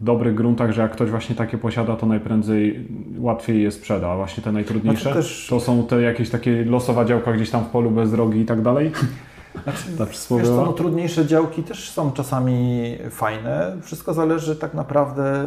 dobrych 0.00 0.34
gruntach, 0.34 0.72
że 0.72 0.82
jak 0.82 0.92
ktoś 0.92 1.10
właśnie 1.10 1.34
takie 1.36 1.58
posiada, 1.58 1.96
to 1.96 2.06
najprędzej 2.06 2.88
łatwiej 3.18 3.62
je 3.62 3.70
sprzeda. 3.70 4.08
A 4.08 4.16
właśnie 4.16 4.42
te 4.42 4.52
najtrudniejsze 4.52 5.02
Znaczy 5.02 5.18
też- 5.18 5.46
to 5.50 5.60
są 5.60 5.86
te 5.86 6.02
jakieś 6.02 6.30
takie 6.30 6.64
losowa 6.64 7.04
działka 7.04 7.32
gdzieś 7.32 7.50
tam 7.50 7.64
w 7.64 7.68
polu 7.68 7.90
bez 7.90 8.10
drogi 8.10 8.40
i 8.40 8.44
tak 8.44 8.62
dalej. 8.62 8.92
Znaczy, 9.64 9.96
Ta 9.98 10.06
Wiesz 10.06 10.18
co, 10.18 10.66
no, 10.66 10.72
trudniejsze 10.72 11.26
działki 11.26 11.62
też 11.62 11.90
są 11.90 12.12
czasami 12.12 12.96
fajne. 13.10 13.76
Wszystko 13.82 14.14
zależy 14.14 14.56
tak 14.56 14.74
naprawdę 14.74 15.46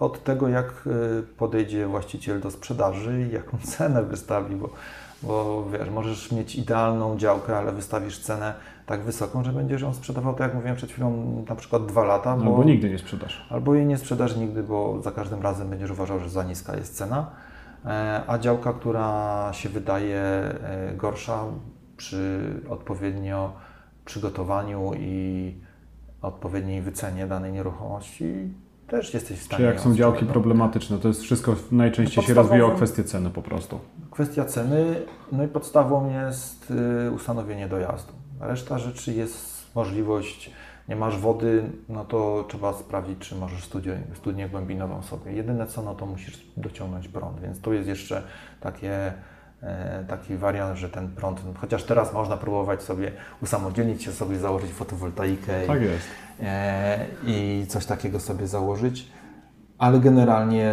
od 0.00 0.24
tego, 0.24 0.48
jak 0.48 0.66
y, 0.86 1.22
podejdzie 1.22 1.86
właściciel 1.86 2.40
do 2.40 2.50
sprzedaży 2.50 3.26
i 3.30 3.34
jaką 3.34 3.58
cenę 3.76 4.02
wystawi, 4.02 4.56
bo, 4.56 4.68
bo 5.22 5.64
wiesz, 5.72 5.90
możesz 5.90 6.32
mieć 6.32 6.56
idealną 6.56 7.18
działkę, 7.18 7.58
ale 7.58 7.72
wystawisz 7.72 8.18
cenę 8.18 8.54
tak 8.86 9.00
wysoką, 9.02 9.44
że 9.44 9.52
będziesz 9.52 9.82
ją 9.82 9.94
sprzedawał, 9.94 10.34
tak 10.34 10.40
jak 10.40 10.54
mówiłem 10.54 10.76
przed 10.76 10.90
chwilą, 10.90 11.44
na 11.48 11.56
przykład 11.56 11.86
dwa 11.86 12.04
lata, 12.04 12.36
bo, 12.36 12.42
Albo 12.42 12.64
nigdy 12.64 12.90
nie 12.90 12.98
sprzedasz. 12.98 13.46
albo 13.50 13.74
jej 13.74 13.86
nie 13.86 13.98
sprzedasz 13.98 14.36
nigdy, 14.36 14.62
bo 14.62 15.02
za 15.02 15.10
każdym 15.12 15.42
razem 15.42 15.70
będziesz 15.70 15.90
uważał, 15.90 16.20
że 16.20 16.30
za 16.30 16.44
niska 16.44 16.76
jest 16.76 16.96
cena. 16.96 17.30
E, 17.86 18.22
A 18.26 18.38
działka, 18.38 18.72
która 18.72 19.48
się 19.52 19.68
wydaje 19.68 20.18
e, 20.20 20.92
gorsza 20.96 21.44
przy 21.96 22.40
odpowiednio 22.68 23.52
przygotowaniu 24.04 24.92
i 24.98 25.54
odpowiedniej 26.22 26.82
wycenie 26.82 27.26
danej 27.26 27.52
nieruchomości, 27.52 28.54
też 28.90 29.14
jesteś 29.14 29.38
w 29.38 29.42
stanie. 29.42 29.58
Czy 29.58 29.66
jak 29.66 29.80
są 29.80 29.94
działki 29.94 30.26
problematyczne, 30.26 30.98
to 30.98 31.08
jest 31.08 31.22
wszystko 31.22 31.56
najczęściej 31.72 32.24
się 32.24 32.34
rozwija 32.34 32.66
o 32.66 32.70
kwestię 32.70 33.04
ceny 33.04 33.30
po 33.30 33.42
prostu. 33.42 33.80
Kwestia 34.10 34.44
ceny, 34.44 35.02
no 35.32 35.44
i 35.44 35.48
podstawą 35.48 36.10
jest 36.10 36.72
y, 37.06 37.10
ustanowienie 37.10 37.68
dojazdu. 37.68 38.12
Reszta 38.40 38.78
rzeczy 38.78 39.12
jest 39.12 39.74
możliwość, 39.74 40.50
nie 40.88 40.96
masz 40.96 41.18
wody, 41.18 41.62
no 41.88 42.04
to 42.04 42.44
trzeba 42.48 42.72
sprawdzić, 42.72 43.18
czy 43.18 43.34
możesz 43.34 43.64
studię, 43.64 44.00
studnię 44.14 44.48
głębinową 44.48 45.02
sobie. 45.02 45.32
Jedyne 45.32 45.66
co, 45.66 45.82
no 45.82 45.94
to 45.94 46.06
musisz 46.06 46.46
dociągnąć 46.56 47.08
prąd, 47.08 47.40
więc 47.40 47.60
tu 47.60 47.72
jest 47.72 47.88
jeszcze 47.88 48.22
takie, 48.60 49.12
taki 50.08 50.36
wariant, 50.36 50.76
że 50.78 50.88
ten 50.88 51.08
prąd, 51.08 51.40
chociaż 51.60 51.84
teraz 51.84 52.12
można 52.12 52.36
próbować 52.36 52.82
sobie 52.82 53.12
usamodzielnić 53.42 54.02
się, 54.02 54.12
sobie 54.12 54.38
założyć 54.38 54.70
fotowoltaikę 54.72 55.64
i, 55.64 55.66
Tak 55.66 55.82
jest. 55.82 56.06
e, 56.42 57.06
i 57.26 57.66
coś 57.68 57.86
takiego 57.86 58.20
sobie 58.20 58.46
założyć. 58.46 59.12
Ale 59.78 60.00
generalnie 60.00 60.72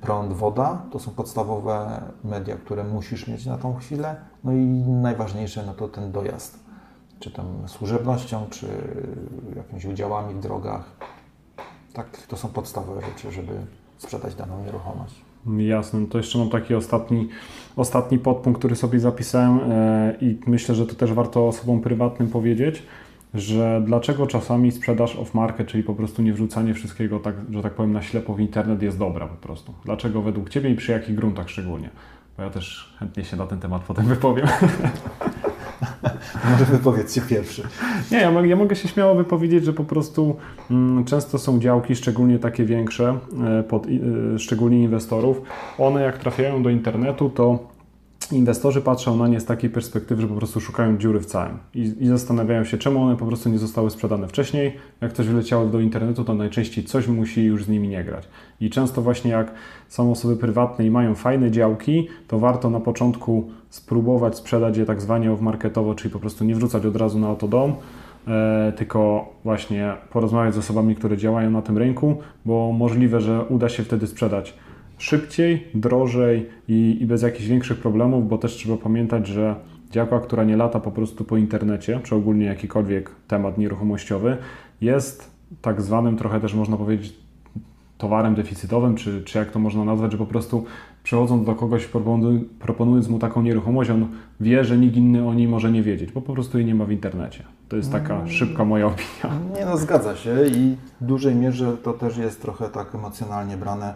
prąd, 0.00 0.32
woda 0.32 0.82
to 0.92 0.98
są 0.98 1.10
podstawowe 1.10 2.02
media, 2.24 2.56
które 2.56 2.84
musisz 2.84 3.28
mieć 3.28 3.46
na 3.46 3.58
tą 3.58 3.76
chwilę. 3.76 4.16
No 4.44 4.52
i 4.52 4.64
najważniejsze 4.88 5.62
no 5.66 5.74
to 5.74 5.88
ten 5.88 6.12
dojazd. 6.12 6.58
Czy 7.20 7.30
tam 7.30 7.68
służebnością, 7.68 8.46
czy 8.50 8.66
jakimiś 9.56 9.84
udziałami 9.84 10.34
w 10.34 10.40
drogach. 10.40 10.84
Tak, 11.92 12.06
to 12.28 12.36
są 12.36 12.48
podstawowe 12.48 13.00
rzeczy, 13.00 13.32
żeby 13.32 13.52
sprzedać 13.98 14.34
daną 14.34 14.64
nieruchomość. 14.64 15.24
Jasne, 15.58 16.06
to 16.06 16.18
jeszcze 16.18 16.38
mam 16.38 16.48
taki 16.48 16.74
ostatni, 16.74 17.28
ostatni 17.76 18.18
podpunkt, 18.18 18.58
który 18.58 18.76
sobie 18.76 19.00
zapisałem 19.00 19.60
e, 19.72 20.14
i 20.20 20.38
myślę, 20.46 20.74
że 20.74 20.86
to 20.86 20.94
też 20.94 21.12
warto 21.12 21.48
osobom 21.48 21.80
prywatnym 21.80 22.28
powiedzieć, 22.28 22.82
że 23.34 23.82
dlaczego 23.86 24.26
czasami 24.26 24.72
sprzedaż 24.72 25.16
off-market, 25.16 25.66
czyli 25.66 25.82
po 25.82 25.94
prostu 25.94 26.22
nie 26.22 26.32
wrzucanie 26.32 26.74
wszystkiego, 26.74 27.18
tak, 27.18 27.34
że 27.50 27.62
tak 27.62 27.74
powiem, 27.74 27.92
na 27.92 28.02
ślepo 28.02 28.34
w 28.34 28.40
internet 28.40 28.82
jest 28.82 28.98
dobra 28.98 29.26
po 29.26 29.36
prostu. 29.36 29.74
Dlaczego 29.84 30.22
według 30.22 30.50
Ciebie 30.50 30.70
i 30.70 30.74
przy 30.74 30.92
jakich 30.92 31.14
gruntach 31.14 31.50
szczególnie? 31.50 31.90
Bo 32.36 32.42
ja 32.42 32.50
też 32.50 32.96
chętnie 32.98 33.24
się 33.24 33.36
na 33.36 33.46
ten 33.46 33.60
temat 33.60 33.82
potem 33.82 34.06
wypowiem. 34.06 34.46
Może 36.50 36.64
wypowiedzcie 36.64 37.20
pierwszy. 37.20 37.62
Nie, 38.10 38.18
ja, 38.18 38.30
ja 38.46 38.56
mogę 38.56 38.76
się 38.76 38.88
śmiało 38.88 39.14
wypowiedzieć, 39.14 39.64
że 39.64 39.72
po 39.72 39.84
prostu 39.84 40.36
mm, 40.70 41.04
często 41.04 41.38
są 41.38 41.60
działki, 41.60 41.96
szczególnie 41.96 42.38
takie 42.38 42.64
większe, 42.64 43.18
e, 43.58 43.62
pod, 43.62 43.86
e, 43.86 44.38
szczególnie 44.38 44.82
inwestorów. 44.82 45.42
One 45.78 46.02
jak 46.02 46.18
trafiają 46.18 46.62
do 46.62 46.70
internetu, 46.70 47.30
to 47.30 47.58
inwestorzy 48.32 48.80
patrzą 48.80 49.16
na 49.16 49.28
nie 49.28 49.40
z 49.40 49.44
takiej 49.44 49.70
perspektywy, 49.70 50.22
że 50.22 50.28
po 50.28 50.34
prostu 50.34 50.60
szukają 50.60 50.98
dziury 50.98 51.20
w 51.20 51.26
całym 51.26 51.58
i, 51.74 51.92
i 52.00 52.06
zastanawiają 52.06 52.64
się, 52.64 52.78
czemu 52.78 53.02
one 53.02 53.16
po 53.16 53.26
prostu 53.26 53.48
nie 53.48 53.58
zostały 53.58 53.90
sprzedane 53.90 54.28
wcześniej. 54.28 54.76
Jak 55.00 55.12
coś 55.12 55.26
wyleciało 55.26 55.66
do 55.66 55.80
internetu, 55.80 56.24
to 56.24 56.34
najczęściej 56.34 56.84
coś 56.84 57.08
musi 57.08 57.44
już 57.44 57.64
z 57.64 57.68
nimi 57.68 57.88
nie 57.88 58.04
grać. 58.04 58.28
I 58.60 58.70
często 58.70 59.02
właśnie 59.02 59.30
jak 59.30 59.52
są 59.88 60.12
osoby 60.12 60.36
prywatne 60.36 60.86
i 60.86 60.90
mają 60.90 61.14
fajne 61.14 61.50
działki, 61.50 62.08
to 62.28 62.38
warto 62.38 62.70
na 62.70 62.80
początku 62.80 63.50
spróbować 63.70 64.36
sprzedać 64.36 64.76
je 64.76 64.84
tak 64.84 65.00
zwanie 65.00 65.30
off-marketowo, 65.30 65.94
czyli 65.94 66.12
po 66.12 66.18
prostu 66.18 66.44
nie 66.44 66.54
wrzucać 66.54 66.86
od 66.86 66.96
razu 66.96 67.18
na 67.18 67.26
autodom, 67.26 67.74
e, 68.28 68.72
tylko 68.76 69.32
właśnie 69.44 69.94
porozmawiać 70.10 70.54
z 70.54 70.58
osobami, 70.58 70.96
które 70.96 71.16
działają 71.16 71.50
na 71.50 71.62
tym 71.62 71.78
rynku, 71.78 72.16
bo 72.44 72.72
możliwe, 72.72 73.20
że 73.20 73.44
uda 73.44 73.68
się 73.68 73.82
wtedy 73.82 74.06
sprzedać 74.06 74.54
szybciej, 74.98 75.66
drożej 75.74 76.46
i, 76.68 76.96
i 77.00 77.06
bez 77.06 77.22
jakichś 77.22 77.46
większych 77.46 77.78
problemów, 77.78 78.28
bo 78.28 78.38
też 78.38 78.52
trzeba 78.52 78.76
pamiętać, 78.76 79.26
że 79.26 79.54
działka, 79.90 80.20
która 80.20 80.44
nie 80.44 80.56
lata 80.56 80.80
po 80.80 80.90
prostu 80.90 81.24
po 81.24 81.36
internecie, 81.36 82.00
czy 82.02 82.14
ogólnie 82.14 82.46
jakikolwiek 82.46 83.10
temat 83.28 83.58
nieruchomościowy, 83.58 84.36
jest 84.80 85.30
tak 85.62 85.82
zwanym 85.82 86.16
trochę 86.16 86.40
też 86.40 86.54
można 86.54 86.76
powiedzieć 86.76 87.14
towarem 87.98 88.34
deficytowym, 88.34 88.96
czy, 88.96 89.22
czy 89.24 89.38
jak 89.38 89.50
to 89.50 89.58
można 89.58 89.84
nazwać, 89.84 90.12
że 90.12 90.18
po 90.18 90.26
prostu 90.26 90.64
przechodząc 91.02 91.46
do 91.46 91.54
kogoś, 91.54 91.88
proponując 92.58 93.08
mu 93.08 93.18
taką 93.18 93.42
nieruchomość, 93.42 93.90
on 93.90 94.08
wie, 94.40 94.64
że 94.64 94.78
nikt 94.78 94.96
inny 94.96 95.28
o 95.28 95.34
niej 95.34 95.48
może 95.48 95.72
nie 95.72 95.82
wiedzieć, 95.82 96.12
bo 96.12 96.20
po 96.20 96.32
prostu 96.32 96.58
jej 96.58 96.66
nie 96.66 96.74
ma 96.74 96.84
w 96.84 96.90
internecie. 96.90 97.44
To 97.68 97.76
jest 97.76 97.92
taka 97.92 98.14
mm. 98.14 98.28
szybka 98.28 98.64
moja 98.64 98.86
opinia. 98.86 99.40
Nie 99.54 99.64
no, 99.64 99.76
zgadza 99.76 100.16
się 100.16 100.46
i 100.46 100.76
w 101.00 101.04
dużej 101.04 101.34
mierze 101.34 101.76
to 101.76 101.92
też 101.92 102.16
jest 102.16 102.42
trochę 102.42 102.68
tak 102.68 102.94
emocjonalnie 102.94 103.56
brane, 103.56 103.94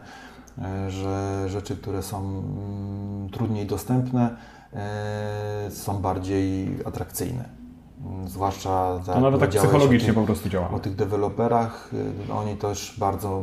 że 0.89 1.45
rzeczy, 1.49 1.77
które 1.77 2.03
są 2.03 2.19
mm, 2.19 3.29
trudniej 3.31 3.67
dostępne, 3.67 4.37
e, 4.73 5.71
są 5.71 5.99
bardziej 5.99 6.77
atrakcyjne. 6.85 7.63
Mm, 8.07 8.29
zwłaszcza 8.29 9.01
to 9.07 9.21
nawet 9.21 9.41
tak 9.41 9.51
psychologicznie 9.51 10.13
po 10.13 10.23
prostu 10.23 10.49
działa. 10.49 10.71
O 10.71 10.79
tych 10.79 10.97
deweloperach, 10.97 11.91
y, 12.29 12.33
oni 12.33 12.57
też 12.57 12.95
bardzo, 12.99 13.43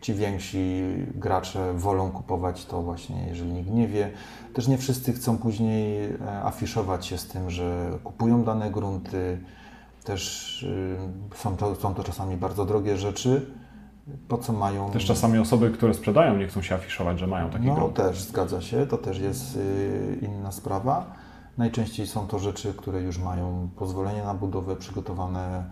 ci 0.00 0.14
więksi 0.14 0.82
gracze 1.14 1.74
wolą 1.74 2.10
kupować 2.10 2.66
to 2.66 2.82
właśnie, 2.82 3.26
jeżeli 3.28 3.52
nikt 3.52 3.70
nie 3.70 3.88
wie. 3.88 4.10
Też 4.54 4.68
nie 4.68 4.78
wszyscy 4.78 5.12
chcą 5.12 5.38
później 5.38 6.04
e, 6.04 6.42
afiszować 6.42 7.06
się 7.06 7.18
z 7.18 7.26
tym, 7.26 7.50
że 7.50 7.98
kupują 8.04 8.44
dane 8.44 8.70
grunty. 8.70 9.40
Też 10.04 10.62
y, 10.62 10.96
są 11.34 11.56
to, 11.56 11.74
są 11.74 11.94
to 11.94 12.04
czasami 12.04 12.36
bardzo 12.36 12.64
drogie 12.64 12.96
rzeczy. 12.96 13.46
Po 14.28 14.38
co 14.38 14.52
mają. 14.52 14.90
Też 14.90 15.04
czasami 15.04 15.38
osoby, 15.38 15.70
które 15.70 15.94
sprzedają, 15.94 16.36
nie 16.36 16.48
chcą 16.48 16.62
się 16.62 16.74
afiszować, 16.74 17.18
że 17.18 17.26
mają 17.26 17.50
takie 17.50 17.64
no, 17.64 17.74
grunty. 17.74 18.02
No 18.02 18.08
też 18.08 18.22
zgadza 18.22 18.60
się, 18.60 18.86
to 18.86 18.98
też 18.98 19.18
jest 19.18 19.56
y, 19.56 20.18
inna 20.22 20.52
sprawa. 20.52 21.06
Najczęściej 21.58 22.06
są 22.06 22.26
to 22.26 22.38
rzeczy, 22.38 22.74
które 22.74 23.02
już 23.02 23.18
mają 23.18 23.68
pozwolenie 23.76 24.22
na 24.22 24.34
budowę, 24.34 24.76
przygotowane 24.76 25.64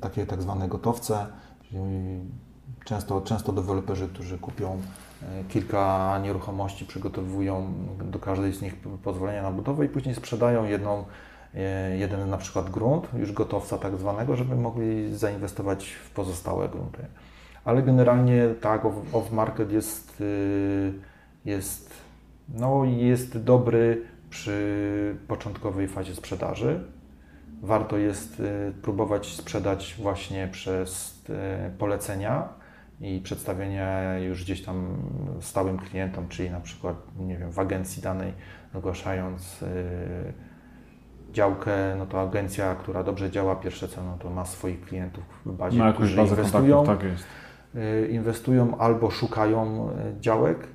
takie 0.00 0.26
tak 0.26 0.42
zwane 0.42 0.68
gotowce. 0.68 1.26
Często, 2.84 3.20
często 3.20 3.52
deweloperzy, 3.52 4.08
którzy 4.08 4.38
kupią 4.38 4.80
e, 5.22 5.44
kilka 5.44 6.18
nieruchomości, 6.22 6.84
przygotowują 6.84 7.72
do 8.04 8.18
każdej 8.18 8.52
z 8.52 8.62
nich 8.62 8.76
pozwolenie 9.04 9.42
na 9.42 9.50
budowę 9.50 9.84
i 9.84 9.88
później 9.88 10.14
sprzedają 10.14 10.64
jedną, 10.64 11.04
jeden 11.98 12.30
na 12.30 12.36
przykład 12.36 12.70
grunt, 12.70 13.08
już 13.18 13.32
gotowca 13.32 13.78
tak 13.78 13.96
zwanego, 13.98 14.36
żeby 14.36 14.56
mogli 14.56 15.16
zainwestować 15.16 15.90
w 15.90 16.10
pozostałe 16.10 16.68
grunty. 16.68 17.06
Ale 17.68 17.82
generalnie 17.82 18.42
tak, 18.60 18.82
off-market 19.12 19.72
jest, 19.72 20.20
y, 20.20 20.92
jest, 21.44 21.94
no, 22.48 22.84
jest 22.84 23.44
dobry 23.44 24.02
przy 24.30 25.16
początkowej 25.28 25.88
fazie 25.88 26.14
sprzedaży. 26.14 26.84
Warto 27.62 27.98
jest 27.98 28.40
y, 28.40 28.72
próbować 28.82 29.26
sprzedać 29.26 29.96
właśnie 29.98 30.48
przez 30.52 31.22
y, 31.30 31.34
polecenia 31.78 32.48
i 33.00 33.20
przedstawienie 33.20 34.16
już 34.26 34.44
gdzieś 34.44 34.64
tam 34.64 34.96
stałym 35.40 35.78
klientom, 35.78 36.28
czyli 36.28 36.50
na 36.50 36.60
przykład, 36.60 36.96
nie 37.18 37.38
wiem, 37.38 37.52
w 37.52 37.58
agencji 37.58 38.02
danej 38.02 38.32
ogłaszając 38.74 39.64
działkę, 41.32 41.96
no 41.98 42.06
to 42.06 42.20
agencja, 42.20 42.74
która 42.74 43.02
dobrze 43.02 43.30
działa, 43.30 43.56
pierwsze 43.56 43.88
co, 43.88 44.04
no 44.04 44.16
to 44.18 44.30
ma 44.30 44.44
swoich 44.44 44.80
klientów 44.80 45.24
w 45.46 45.52
bazie, 45.52 45.78
ma 45.78 45.92
którzy 45.92 46.22
inwestują, 46.22 46.86
tak 46.86 47.04
inwestują 48.10 48.78
albo 48.78 49.10
szukają 49.10 49.90
działek, 50.20 50.68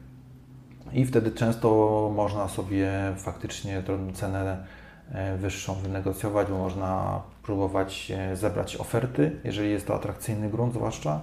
i 0.94 1.06
wtedy 1.06 1.32
często 1.32 2.12
można 2.16 2.48
sobie 2.48 2.92
faktycznie 3.18 3.84
cenę 4.14 4.66
e, 5.12 5.38
wyższą 5.38 5.76
wynegocjować, 5.76 6.48
bo 6.48 6.58
można 6.58 7.22
próbować 7.44 8.12
zebrać 8.34 8.78
oferty, 8.78 9.40
jeżeli 9.44 9.72
jest 9.72 9.88
to 9.88 9.96
atrakcyjny 9.96 10.50
grunt 10.50 10.74
zwłaszcza, 10.74 11.22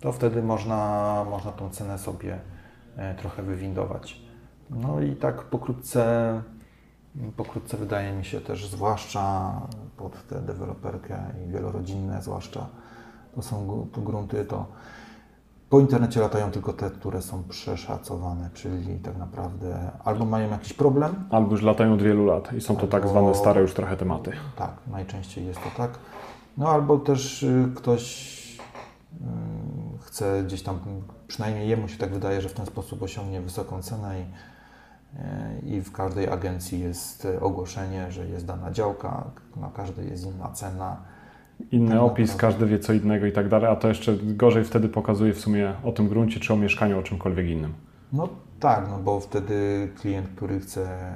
to 0.00 0.12
wtedy 0.12 0.42
można, 0.42 1.24
można 1.30 1.52
tą 1.52 1.70
cenę 1.70 1.98
sobie 1.98 2.38
trochę 3.18 3.42
wywindować. 3.42 4.20
No 4.70 5.00
i 5.00 5.16
tak 5.16 5.42
pokrótce, 5.42 6.42
pokrótce 7.36 7.76
wydaje 7.76 8.12
mi 8.12 8.24
się 8.24 8.40
też, 8.40 8.66
zwłaszcza 8.66 9.52
pod 9.96 10.26
tę 10.26 10.40
deweloperkę 10.42 11.18
i 11.46 11.50
wielorodzinne 11.50 12.22
zwłaszcza, 12.22 12.66
to 13.34 13.42
są 13.42 13.86
grunty, 13.96 14.44
to 14.44 14.66
po 15.74 15.80
internecie 15.80 16.20
latają 16.20 16.50
tylko 16.50 16.72
te, 16.72 16.90
które 16.90 17.22
są 17.22 17.42
przeszacowane, 17.48 18.50
czyli 18.54 18.98
tak 18.98 19.16
naprawdę 19.16 19.90
albo 20.04 20.24
mają 20.24 20.50
jakiś 20.50 20.72
problem, 20.72 21.14
albo 21.30 21.50
już 21.50 21.62
latają 21.62 21.94
od 21.94 22.02
wielu 22.02 22.26
lat 22.26 22.52
i 22.52 22.60
są 22.60 22.76
to 22.76 22.86
tak 22.86 22.94
albo, 22.94 23.06
tak 23.06 23.08
zwane 23.08 23.34
stare 23.34 23.60
już 23.60 23.74
trochę 23.74 23.96
tematy. 23.96 24.32
Tak, 24.56 24.70
najczęściej 24.86 25.46
jest 25.46 25.60
to 25.60 25.70
tak. 25.76 25.90
No 26.58 26.68
albo 26.68 26.98
też 26.98 27.42
y, 27.42 27.72
ktoś 27.76 28.34
y, 29.12 29.16
chce 30.00 30.42
gdzieś 30.42 30.62
tam, 30.62 30.78
przynajmniej 31.26 31.68
jemu 31.68 31.88
się 31.88 31.98
tak 31.98 32.12
wydaje, 32.12 32.40
że 32.40 32.48
w 32.48 32.54
ten 32.54 32.66
sposób 32.66 33.02
osiągnie 33.02 33.40
wysoką 33.40 33.82
cenę 33.82 34.20
i, 34.20 34.22
y, 35.72 35.76
i 35.76 35.80
w 35.80 35.92
każdej 35.92 36.28
agencji 36.28 36.80
jest 36.80 37.28
ogłoszenie, 37.40 38.12
że 38.12 38.26
jest 38.26 38.46
dana 38.46 38.70
działka, 38.70 39.24
na 39.56 39.68
każdej 39.68 40.08
jest 40.08 40.26
inna 40.26 40.48
cena 40.48 41.13
inny 41.72 41.90
tak 41.90 42.00
opis, 42.00 42.36
każdy 42.36 42.66
wie 42.66 42.78
co 42.78 42.92
innego 42.92 43.26
i 43.26 43.32
tak 43.32 43.48
dalej, 43.48 43.70
a 43.70 43.76
to 43.76 43.88
jeszcze 43.88 44.16
gorzej 44.22 44.64
wtedy 44.64 44.88
pokazuje 44.88 45.32
w 45.32 45.40
sumie 45.40 45.72
o 45.84 45.92
tym 45.92 46.08
gruncie, 46.08 46.40
czy 46.40 46.52
o 46.52 46.56
mieszkaniu, 46.56 46.98
o 46.98 47.02
czymkolwiek 47.02 47.46
innym. 47.46 47.72
No 48.12 48.28
tak, 48.60 48.86
no 48.90 48.98
bo 48.98 49.20
wtedy 49.20 49.88
klient, 50.00 50.28
który 50.36 50.60
chce 50.60 51.12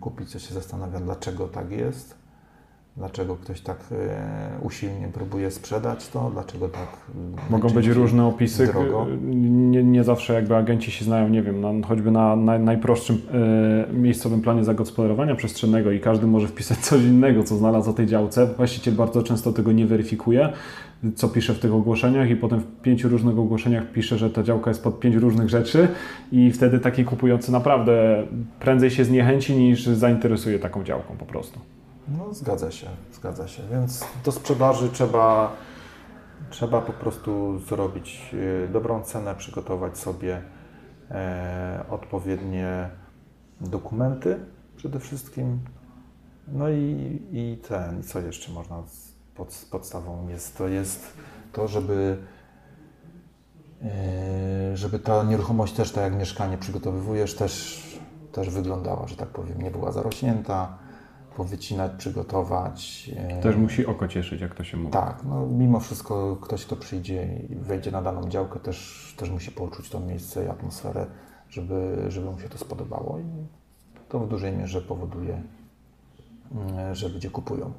kupić, 0.00 0.32
to 0.32 0.38
się 0.38 0.54
zastanawia, 0.54 1.00
dlaczego 1.00 1.48
tak 1.48 1.70
jest 1.70 2.25
Dlaczego 2.96 3.36
ktoś 3.36 3.60
tak 3.60 3.78
e, 3.92 4.58
usilnie 4.62 5.08
próbuje 5.08 5.50
sprzedać 5.50 6.08
to? 6.08 6.30
Dlaczego 6.32 6.68
tak. 6.68 6.88
Mogą 7.50 7.70
być 7.70 7.86
różne 7.86 8.26
opisy. 8.26 8.66
Drogo? 8.66 9.06
Nie, 9.24 9.84
nie, 9.84 10.04
zawsze 10.04 10.34
jakby 10.34 10.56
agenci 10.56 10.90
się 10.90 11.04
znają, 11.04 11.28
nie 11.28 11.42
wiem, 11.42 11.60
na, 11.60 11.86
choćby 11.86 12.10
na, 12.10 12.36
na 12.36 12.58
najprostszym 12.58 13.22
e, 13.88 13.92
miejscowym 13.92 14.40
planie 14.40 14.64
zagospodarowania 14.64 15.34
przestrzennego 15.34 15.90
i 15.90 16.00
każdy 16.00 16.26
może 16.26 16.48
wpisać 16.48 16.78
coś 16.78 17.02
innego, 17.02 17.44
co 17.44 17.56
znalazł 17.56 17.90
o 17.90 17.92
tej 17.92 18.06
działce. 18.06 18.46
Właściciel 18.46 18.94
bardzo 18.94 19.22
często 19.22 19.52
tego 19.52 19.72
nie 19.72 19.86
weryfikuje, 19.86 20.52
co 21.14 21.28
pisze 21.28 21.54
w 21.54 21.58
tych 21.58 21.74
ogłoszeniach 21.74 22.30
i 22.30 22.36
potem 22.36 22.60
w 22.60 22.82
pięciu 22.82 23.08
różnych 23.08 23.38
ogłoszeniach 23.38 23.92
pisze, 23.92 24.18
że 24.18 24.30
ta 24.30 24.42
działka 24.42 24.70
jest 24.70 24.82
pod 24.82 25.00
pięć 25.00 25.16
różnych 25.16 25.48
rzeczy 25.48 25.88
i 26.32 26.52
wtedy 26.52 26.78
taki 26.78 27.04
kupujący 27.04 27.52
naprawdę 27.52 28.26
prędzej 28.60 28.90
się 28.90 29.04
zniechęci 29.04 29.56
niż 29.56 29.86
zainteresuje 29.86 30.58
taką 30.58 30.84
działką 30.84 31.16
po 31.16 31.26
prostu. 31.26 31.60
No, 32.08 32.34
zgadza 32.34 32.70
się, 32.70 32.86
zgadza 33.12 33.48
się. 33.48 33.62
Więc 33.70 34.04
do 34.24 34.32
sprzedaży 34.32 34.88
trzeba, 34.88 35.52
trzeba 36.50 36.80
po 36.80 36.92
prostu 36.92 37.58
zrobić 37.58 38.30
y, 38.34 38.68
dobrą 38.72 39.02
cenę, 39.02 39.34
przygotować 39.34 39.98
sobie 39.98 40.42
e, 41.10 41.84
odpowiednie 41.90 42.90
dokumenty 43.60 44.38
przede 44.76 45.00
wszystkim. 45.00 45.60
No 46.48 46.68
i, 46.68 47.20
i 47.32 47.58
ten, 47.68 48.02
co 48.02 48.20
jeszcze 48.20 48.52
można 48.52 48.82
pod, 49.34 49.66
podstawą 49.70 50.28
jest, 50.28 50.58
to 50.58 50.68
jest 50.68 51.12
to, 51.52 51.68
żeby 51.68 52.16
e, 53.82 54.76
żeby 54.76 54.98
ta 54.98 55.22
nieruchomość 55.22 55.72
też, 55.72 55.92
tak 55.92 56.04
jak 56.04 56.14
mieszkanie 56.14 56.58
przygotowywujesz, 56.58 57.34
też, 57.34 57.82
też 58.32 58.50
wyglądała, 58.50 59.06
że 59.08 59.16
tak 59.16 59.28
powiem, 59.28 59.62
nie 59.62 59.70
była 59.70 59.92
zarośnięta, 59.92 60.85
powycinać, 61.36 61.92
przygotować. 61.98 63.10
E, 63.16 63.40
też 63.40 63.56
musi 63.56 63.86
oko 63.86 64.08
cieszyć, 64.08 64.40
jak 64.40 64.54
to 64.54 64.64
się 64.64 64.76
mówi. 64.76 64.92
Tak, 64.92 65.22
no 65.24 65.46
mimo 65.46 65.80
wszystko 65.80 66.36
ktoś, 66.36 66.66
kto 66.66 66.76
przyjdzie 66.76 67.28
i 67.50 67.54
wejdzie 67.54 67.90
na 67.90 68.02
daną 68.02 68.28
działkę, 68.28 68.60
też, 68.60 69.14
też 69.16 69.30
musi 69.30 69.50
poczuć 69.50 69.90
to 69.90 70.00
miejsce 70.00 70.44
i 70.44 70.48
atmosferę, 70.48 71.06
żeby, 71.50 72.04
żeby 72.08 72.30
mu 72.30 72.40
się 72.40 72.48
to 72.48 72.58
spodobało 72.58 73.18
i 73.18 73.46
to 74.08 74.20
w 74.20 74.28
dużej 74.28 74.52
mierze 74.52 74.82
powoduje, 74.82 75.42
mm, 76.54 76.94
że 76.94 77.08
ludzie 77.08 77.30
kupują. 77.30 77.72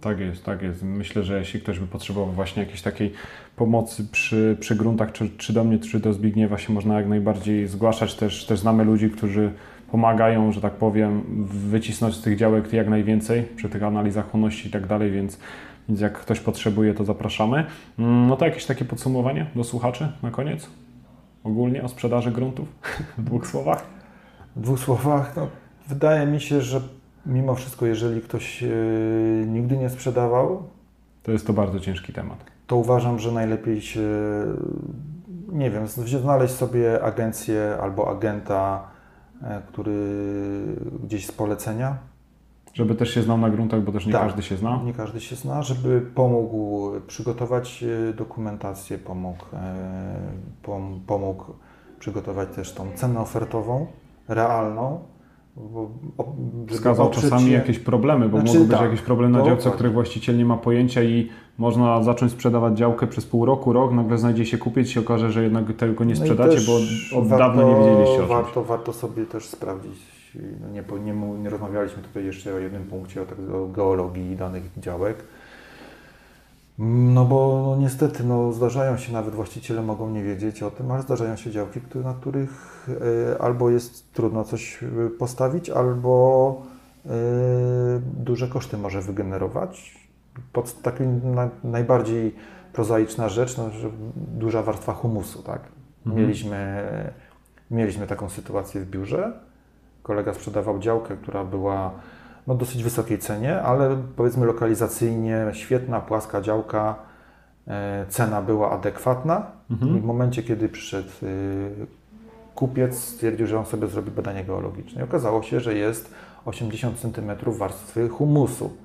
Tak 0.00 0.18
jest, 0.18 0.44
tak 0.44 0.62
jest. 0.62 0.82
Myślę, 0.82 1.22
że 1.22 1.38
jeśli 1.38 1.60
ktoś 1.60 1.78
by 1.78 1.86
potrzebował 1.86 2.34
właśnie 2.34 2.62
jakiejś 2.62 2.82
takiej 2.82 3.12
pomocy 3.56 4.04
przy, 4.12 4.56
przy 4.60 4.76
gruntach, 4.76 5.12
czy, 5.12 5.30
czy 5.30 5.52
do 5.52 5.64
mnie, 5.64 5.78
czy 5.78 6.00
do 6.00 6.12
Zbigniewa 6.12 6.58
się 6.58 6.72
można 6.72 6.94
jak 6.94 7.08
najbardziej 7.08 7.68
zgłaszać. 7.68 8.14
Też, 8.14 8.46
też 8.46 8.60
znamy 8.60 8.84
ludzi, 8.84 9.10
którzy 9.10 9.52
pomagają, 9.90 10.52
że 10.52 10.60
tak 10.60 10.72
powiem, 10.72 11.22
wycisnąć 11.48 12.14
z 12.14 12.22
tych 12.22 12.36
działek 12.36 12.72
jak 12.72 12.88
najwięcej 12.88 13.42
przy 13.42 13.68
tych 13.68 13.82
analizach 13.82 14.30
chłonności 14.30 14.68
i 14.68 14.70
tak 14.70 14.86
dalej, 14.86 15.10
więc, 15.10 15.38
więc 15.88 16.00
jak 16.00 16.18
ktoś 16.18 16.40
potrzebuje, 16.40 16.94
to 16.94 17.04
zapraszamy. 17.04 17.64
Mm, 17.98 18.26
no 18.26 18.36
to 18.36 18.44
jakieś 18.44 18.66
takie 18.66 18.84
podsumowanie 18.84 19.46
do 19.56 19.64
słuchaczy 19.64 20.12
na 20.22 20.30
koniec? 20.30 20.70
Ogólnie 21.44 21.82
o 21.82 21.88
sprzedaży 21.88 22.30
gruntów? 22.30 22.68
W 23.18 23.24
dwóch 23.24 23.46
słowach? 23.46 23.86
W 24.56 24.60
dwóch 24.60 24.78
słowach, 24.78 25.36
no, 25.36 25.48
wydaje 25.88 26.26
mi 26.26 26.40
się, 26.40 26.60
że 26.60 26.80
mimo 27.26 27.54
wszystko, 27.54 27.86
jeżeli 27.86 28.20
ktoś 28.20 28.62
yy, 28.62 29.46
nigdy 29.46 29.76
nie 29.76 29.90
sprzedawał, 29.90 30.62
to 31.22 31.32
jest 31.32 31.46
to 31.46 31.52
bardzo 31.52 31.80
ciężki 31.80 32.12
temat. 32.12 32.44
To 32.66 32.76
uważam, 32.76 33.18
że 33.18 33.32
najlepiej 33.32 33.80
się, 33.80 34.08
nie 35.52 35.70
wiem, 35.70 35.86
znaleźć 36.22 36.54
sobie 36.54 37.02
agencję 37.02 37.76
albo 37.82 38.10
agenta, 38.10 38.88
który 39.68 39.96
gdzieś 41.04 41.26
z 41.26 41.32
polecenia. 41.32 41.96
Żeby 42.74 42.94
też 42.94 43.14
się 43.14 43.22
znał 43.22 43.38
na 43.38 43.50
gruntach, 43.50 43.82
bo 43.82 43.92
też 43.92 44.06
nie 44.06 44.12
Tak. 44.12 44.22
każdy 44.22 44.42
się 44.42 44.56
zna. 44.56 44.80
Nie 44.84 44.92
każdy 44.92 45.20
się 45.20 45.36
zna, 45.36 45.62
żeby 45.62 46.00
pomógł 46.14 46.90
przygotować 47.06 47.84
e, 48.10 48.12
dokumentację, 48.12 48.98
pomógł, 48.98 49.44
e, 49.52 49.74
pom- 50.62 51.00
pomógł 51.06 51.44
przygotować 51.98 52.48
też 52.54 52.72
tą 52.74 52.92
cenę 52.94 53.20
ofertową, 53.20 53.86
realną. 54.28 55.00
Bo, 55.72 55.90
Wskazał 56.68 57.10
czasami 57.10 57.46
się- 57.46 57.52
jakieś 57.52 57.78
problemy, 57.78 58.28
bo 58.28 58.38
Znaczy, 58.40 58.52
mogą 58.54 58.66
być 58.68 58.78
tak, 58.78 58.84
jakieś 58.90 59.00
problemy 59.02 59.32
na 59.32 59.38
działce, 59.38 59.52
o 59.52 59.56
dokładnie. 59.56 59.74
których 59.74 59.92
właściciel 59.92 60.36
nie 60.38 60.44
ma 60.44 60.56
pojęcia 60.56 61.02
i 61.02 61.28
można 61.58 62.02
zacząć 62.02 62.32
sprzedawać 62.32 62.78
działkę 62.78 63.06
przez 63.06 63.26
pół 63.26 63.44
roku, 63.44 63.72
rok, 63.72 63.92
nagle 63.92 64.18
znajdzie 64.18 64.46
się 64.46 64.58
kupiec 64.58 64.88
i 64.88 64.90
się 64.90 65.00
okaże, 65.00 65.32
że 65.32 65.42
jednak 65.42 65.76
tego 65.76 66.04
nie 66.04 66.14
No 66.14 66.20
sprzedacie, 66.20 66.50
też 66.54 66.66
bo 66.66 67.18
od 67.18 67.26
warto- 67.28 67.38
dawna 67.38 67.62
nie 67.62 67.74
wiedzieliście 67.74 68.14
o 68.14 68.16
czymś. 68.16 68.28
Warto, 68.28 68.64
warto 68.64 68.92
sobie 68.92 69.26
też 69.26 69.44
sprawdzić. 69.48 70.18
No 70.60 70.68
nie, 70.70 71.12
nie, 71.12 71.12
nie 71.42 71.50
rozmawialiśmy 71.50 72.02
tutaj 72.02 72.24
jeszcze 72.24 72.54
o 72.54 72.58
jednym 72.58 72.84
punkcie, 72.84 73.22
o, 73.22 73.24
tak, 73.26 73.38
o 73.54 73.66
geologii 73.66 74.36
danych 74.36 74.62
działek. 74.78 75.16
No 76.78 77.24
bo 77.24 77.62
no 77.66 77.82
niestety 77.82 78.24
no, 78.24 78.52
zdarzają 78.52 78.96
się, 78.96 79.12
nawet 79.12 79.34
właściciele 79.34 79.82
mogą 79.82 80.10
nie 80.10 80.22
wiedzieć 80.22 80.62
o 80.62 80.70
tym, 80.70 80.90
ale 80.90 81.02
zdarzają 81.02 81.36
się 81.36 81.50
działki, 81.50 81.80
które, 81.80 82.04
na 82.04 82.14
których 82.14 82.86
e, 83.34 83.42
albo 83.42 83.70
jest 83.70 84.12
trudno 84.12 84.44
coś 84.44 84.82
e, 84.82 84.86
postawić, 85.10 85.70
albo 85.70 86.62
e, 87.06 87.10
duże 88.02 88.48
koszty 88.48 88.78
może 88.78 89.02
wygenerować. 89.02 89.98
Pod 90.52 90.82
na, 91.24 91.50
najbardziej 91.64 92.34
prozaiczna 92.72 93.28
rzecz, 93.28 93.56
no, 93.56 93.70
że 93.70 93.90
duża 94.16 94.62
warstwa 94.62 94.92
humusu, 94.92 95.42
tak? 95.42 95.60
Mhm. 96.06 96.22
Mieliśmy, 96.22 96.84
mieliśmy 97.70 98.06
taką 98.06 98.28
sytuację 98.28 98.80
w 98.80 98.90
biurze. 98.90 99.32
Kolega 100.02 100.34
sprzedawał 100.34 100.78
działkę, 100.78 101.16
która 101.16 101.44
była 101.44 101.92
no, 102.48 102.54
dosyć 102.54 102.82
wysokiej 102.82 103.18
cenie, 103.18 103.62
ale 103.62 103.96
powiedzmy 104.16 104.46
lokalizacyjnie 104.46 105.46
świetna, 105.52 106.00
płaska 106.00 106.40
działka, 106.40 106.96
e, 107.66 108.06
cena 108.08 108.42
była 108.42 108.70
adekwatna. 108.70 109.46
Mhm. 109.70 109.96
I 109.96 110.00
w 110.00 110.04
momencie, 110.04 110.42
kiedy 110.42 110.68
przyszedł 110.68 111.08
y, 111.22 111.86
kupiec, 112.54 112.98
stwierdził, 112.98 113.46
że 113.46 113.58
on 113.58 113.66
sobie 113.66 113.86
zrobi 113.86 114.10
badanie 114.10 114.44
geologiczne. 114.44 115.00
I 115.00 115.04
okazało 115.04 115.42
się, 115.42 115.60
że 115.60 115.74
jest 115.74 116.14
80 116.44 116.98
cm 116.98 117.30
warstwy 117.46 118.08
humusu. 118.08 118.76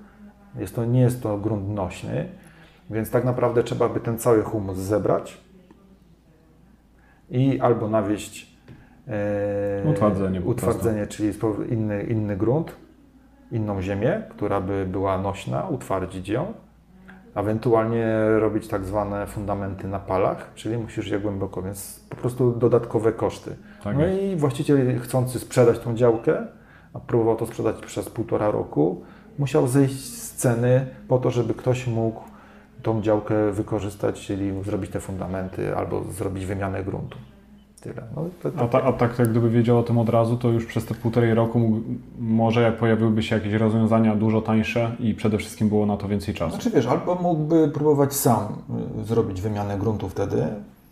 Jest 0.56 0.76
to, 0.76 0.86
nie 0.86 1.02
jest 1.02 1.24
to 1.24 1.38
grunt 1.38 1.70
nośny, 1.70 2.28
więc 2.90 3.10
tak 3.10 3.26
naprawdę 3.26 3.64
trzeba 3.64 3.90
by 3.90 4.00
ten 4.00 4.18
cały 4.18 4.44
humus 4.44 4.78
zebrać 4.78 5.38
i 7.30 7.60
albo 7.60 7.90
nawieść 7.90 8.58
e, 9.08 9.90
Utwardzenie 9.90 10.42
utwardzenie 10.42 11.08
czyli 11.08 11.34
inny, 11.70 12.04
inny 12.04 12.38
grunt, 12.38 12.83
inną 13.52 13.82
ziemię, 13.82 14.24
która 14.30 14.62
by 14.62 14.86
była 14.86 15.18
nośna, 15.18 15.68
utwardzić 15.68 16.30
ją, 16.30 16.54
ewentualnie 17.36 18.08
robić 18.40 18.68
tak 18.68 18.86
zwane 18.86 19.28
fundamenty 19.28 19.88
na 19.88 20.00
palach, 20.00 20.52
czyli 20.56 20.78
musisz 20.78 21.08
je 21.08 21.20
głęboko, 21.20 21.62
więc 21.62 22.00
po 22.10 22.16
prostu 22.16 22.52
dodatkowe 22.52 23.12
koszty. 23.12 23.56
Tak 23.84 23.98
no 23.98 24.08
i 24.08 24.36
właściciel 24.36 25.00
chcący 25.00 25.40
sprzedać 25.40 25.80
tą 25.80 25.96
działkę, 25.96 26.48
a 26.94 27.00
próbował 27.00 27.36
to 27.36 27.46
sprzedać 27.46 27.76
przez 27.86 28.10
półtora 28.10 28.52
roku, 28.52 29.04
musiał 29.40 29.68
zejść 29.68 30.00
z 30.00 30.36
ceny 30.36 30.86
po 31.08 31.18
to, 31.18 31.32
żeby 31.32 31.54
ktoś 31.54 31.88
mógł 31.88 32.22
tą 32.84 33.02
działkę 33.02 33.52
wykorzystać, 33.52 34.22
czyli 34.22 34.64
zrobić 34.64 34.92
te 34.92 35.00
fundamenty 35.00 35.76
albo 35.76 36.04
zrobić 36.04 36.46
wymianę 36.46 36.84
gruntu. 36.84 37.18
Tyle. 37.84 38.04
No, 38.16 38.26
to, 38.44 38.52
to, 38.52 38.62
A, 38.62 38.68
ta, 38.68 38.84
a 38.84 38.94
tak 38.94 39.20
jak 39.20 39.30
gdyby 39.30 39.50
wiedział 39.50 39.80
o 39.80 39.84
tym 39.84 39.98
od 39.98 40.10
razu, 40.10 40.38
to 40.38 40.50
już 40.50 40.66
przez 40.66 40.86
te 40.86 40.96
półtorej 40.96 41.34
roku 41.34 41.60
mógł, 41.60 41.82
może 42.20 42.62
jak 42.62 42.78
pojawiłyby 42.78 43.24
się 43.24 43.36
jakieś 43.36 43.54
rozwiązania 43.54 44.16
dużo 44.16 44.42
tańsze 44.42 44.96
i 45.00 45.14
przede 45.14 45.38
wszystkim 45.38 45.70
było 45.70 45.86
na 45.86 45.98
to 45.98 46.08
więcej 46.08 46.34
czasu. 46.34 46.56
Znaczy 46.56 46.70
wiesz, 46.70 46.86
albo 46.86 47.16
mógłby 47.16 47.68
próbować 47.68 48.14
sam 48.14 48.48
y, 49.02 49.04
zrobić 49.06 49.42
wymianę 49.42 49.78
gruntu 49.78 50.10
wtedy. 50.10 50.48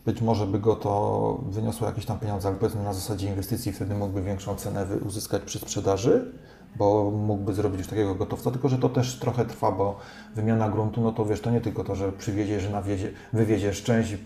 Być 0.05 0.21
może 0.21 0.47
by 0.47 0.59
go 0.59 0.75
to 0.75 1.43
wyniosło 1.49 1.87
jakieś 1.87 2.05
tam 2.05 2.19
pieniądze, 2.19 2.47
ale 2.47 2.57
powiedzmy 2.57 2.83
na 2.83 2.93
zasadzie 2.93 3.27
inwestycji, 3.27 3.71
wtedy 3.71 3.95
mógłby 3.95 4.21
większą 4.21 4.55
cenę 4.55 4.85
uzyskać 5.05 5.41
przy 5.41 5.59
sprzedaży, 5.59 6.31
bo 6.75 7.11
mógłby 7.11 7.53
zrobić 7.53 7.79
już 7.79 7.87
takiego 7.87 8.15
gotowca, 8.15 8.51
tylko 8.51 8.69
że 8.69 8.77
to 8.77 8.89
też 8.89 9.19
trochę 9.19 9.45
trwa, 9.45 9.71
bo 9.71 9.97
wymiana 10.35 10.69
gruntu, 10.69 11.01
no 11.01 11.11
to 11.11 11.25
wiesz, 11.25 11.41
to 11.41 11.51
nie 11.51 11.61
tylko 11.61 11.83
to, 11.83 11.95
że 11.95 12.11
przywieziesz, 12.11 12.69
nawiezie, 12.69 13.11
wywieziesz 13.33 13.83
część, 13.83 14.13
y, 14.13 14.17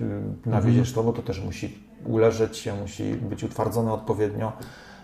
nawieziesz 0.45 0.93
to, 0.93 1.03
bo 1.03 1.13
to 1.13 1.21
też 1.21 1.43
musi 1.43 1.84
uleżeć 2.05 2.57
się, 2.57 2.73
musi 2.81 3.13
być 3.13 3.43
utwardzone 3.43 3.93
odpowiednio, 3.93 4.51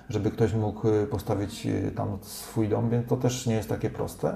żeby 0.10 0.32
ktoś 0.32 0.54
mógł 0.54 0.88
y, 0.88 1.08
postawić 1.08 1.66
y, 1.66 1.92
tam 1.96 2.18
swój 2.22 2.70
dom, 2.70 2.90
więc 2.90 3.08
to 3.08 3.18
też 3.18 3.46
nie 3.46 3.56
jest 3.56 3.70
takie 3.70 3.90
proste. 3.90 4.36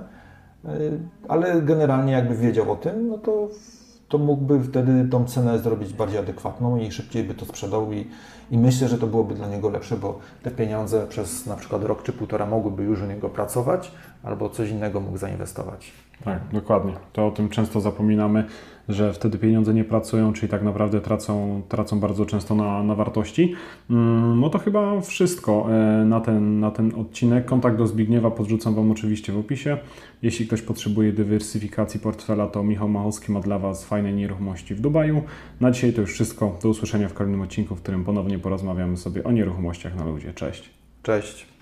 Y, 0.65 0.99
Ale 1.27 1.61
generalnie 1.61 2.13
jakby 2.13 2.35
wiedział 2.35 2.71
o 2.71 2.75
tym, 2.75 3.07
no 3.07 3.17
to, 3.17 3.49
to 4.07 4.17
mógłby 4.17 4.63
wtedy 4.63 5.07
tą 5.11 5.25
cenę 5.25 5.59
zrobić 5.59 5.93
bardziej 5.93 6.19
adekwatną 6.19 6.77
i 6.77 6.91
szybciej 6.91 7.23
by 7.23 7.33
to 7.33 7.45
sprzedał 7.45 7.93
i, 7.93 8.07
i 8.51 8.57
myślę, 8.57 8.87
że 8.87 8.97
to 8.97 9.07
byłoby 9.07 9.35
dla 9.35 9.47
niego 9.47 9.69
lepsze, 9.69 9.97
bo 9.97 10.19
te 10.43 10.51
pieniądze 10.51 11.07
przez 11.07 11.45
na 11.45 11.55
przykład 11.55 11.83
rok 11.83 12.03
czy 12.03 12.13
półtora 12.13 12.45
mogłyby 12.45 12.83
już 12.83 13.01
u 13.01 13.05
niego 13.05 13.29
pracować, 13.29 13.91
albo 14.23 14.49
coś 14.49 14.69
innego 14.69 14.99
mógł 14.99 15.17
zainwestować. 15.17 15.91
Tak, 16.23 16.39
dokładnie. 16.53 16.93
To 17.13 17.27
o 17.27 17.31
tym 17.31 17.49
często 17.49 17.81
zapominamy, 17.81 18.43
że 18.89 19.13
wtedy 19.13 19.37
pieniądze 19.37 19.73
nie 19.73 19.83
pracują, 19.83 20.33
czyli 20.33 20.49
tak 20.49 20.63
naprawdę 20.63 21.01
tracą, 21.01 21.61
tracą 21.69 21.99
bardzo 21.99 22.25
często 22.25 22.55
na, 22.55 22.83
na 22.83 22.95
wartości. 22.95 23.53
Mm, 23.89 24.39
No 24.39 24.49
to 24.49 24.59
chyba 24.59 25.01
wszystko 25.01 25.67
e, 25.69 26.05
na 26.05 26.21
ten, 26.21 26.59
na 26.59 26.71
ten 26.71 26.91
odcinek. 26.95 27.45
Kontakt 27.45 27.77
do 27.77 27.87
Zbigniewa 27.87 28.31
podrzucam 28.31 28.75
Wam 28.75 28.91
oczywiście 28.91 29.33
w 29.33 29.37
opisie. 29.37 29.77
Jeśli 30.21 30.47
ktoś 30.47 30.61
potrzebuje 30.61 31.13
dywersyfikacji 31.13 31.99
portfela, 31.99 32.47
to 32.47 32.63
Michał 32.63 32.89
Machowski 32.89 33.31
ma 33.31 33.39
dla 33.39 33.59
Was 33.59 33.85
fajne 33.85 34.13
nieruchomości 34.13 34.75
w 34.75 34.81
Dubaju. 34.81 35.21
Na 35.61 35.71
dzisiaj 35.71 35.93
to 35.93 36.01
już 36.01 36.13
wszystko. 36.13 36.57
Do 36.63 36.69
usłyszenia 36.69 37.09
w 37.09 37.13
kolejnym 37.13 37.41
odcinku, 37.41 37.75
w 37.75 37.81
którym 37.81 38.03
ponownie 38.03 38.39
porozmawiamy 38.39 38.97
sobie 38.97 39.23
o 39.23 39.31
nieruchomościach 39.31 39.95
na 39.95 40.05
ludzie. 40.05 40.33
Cześć! 40.33 40.69
Cześć. 41.03 41.54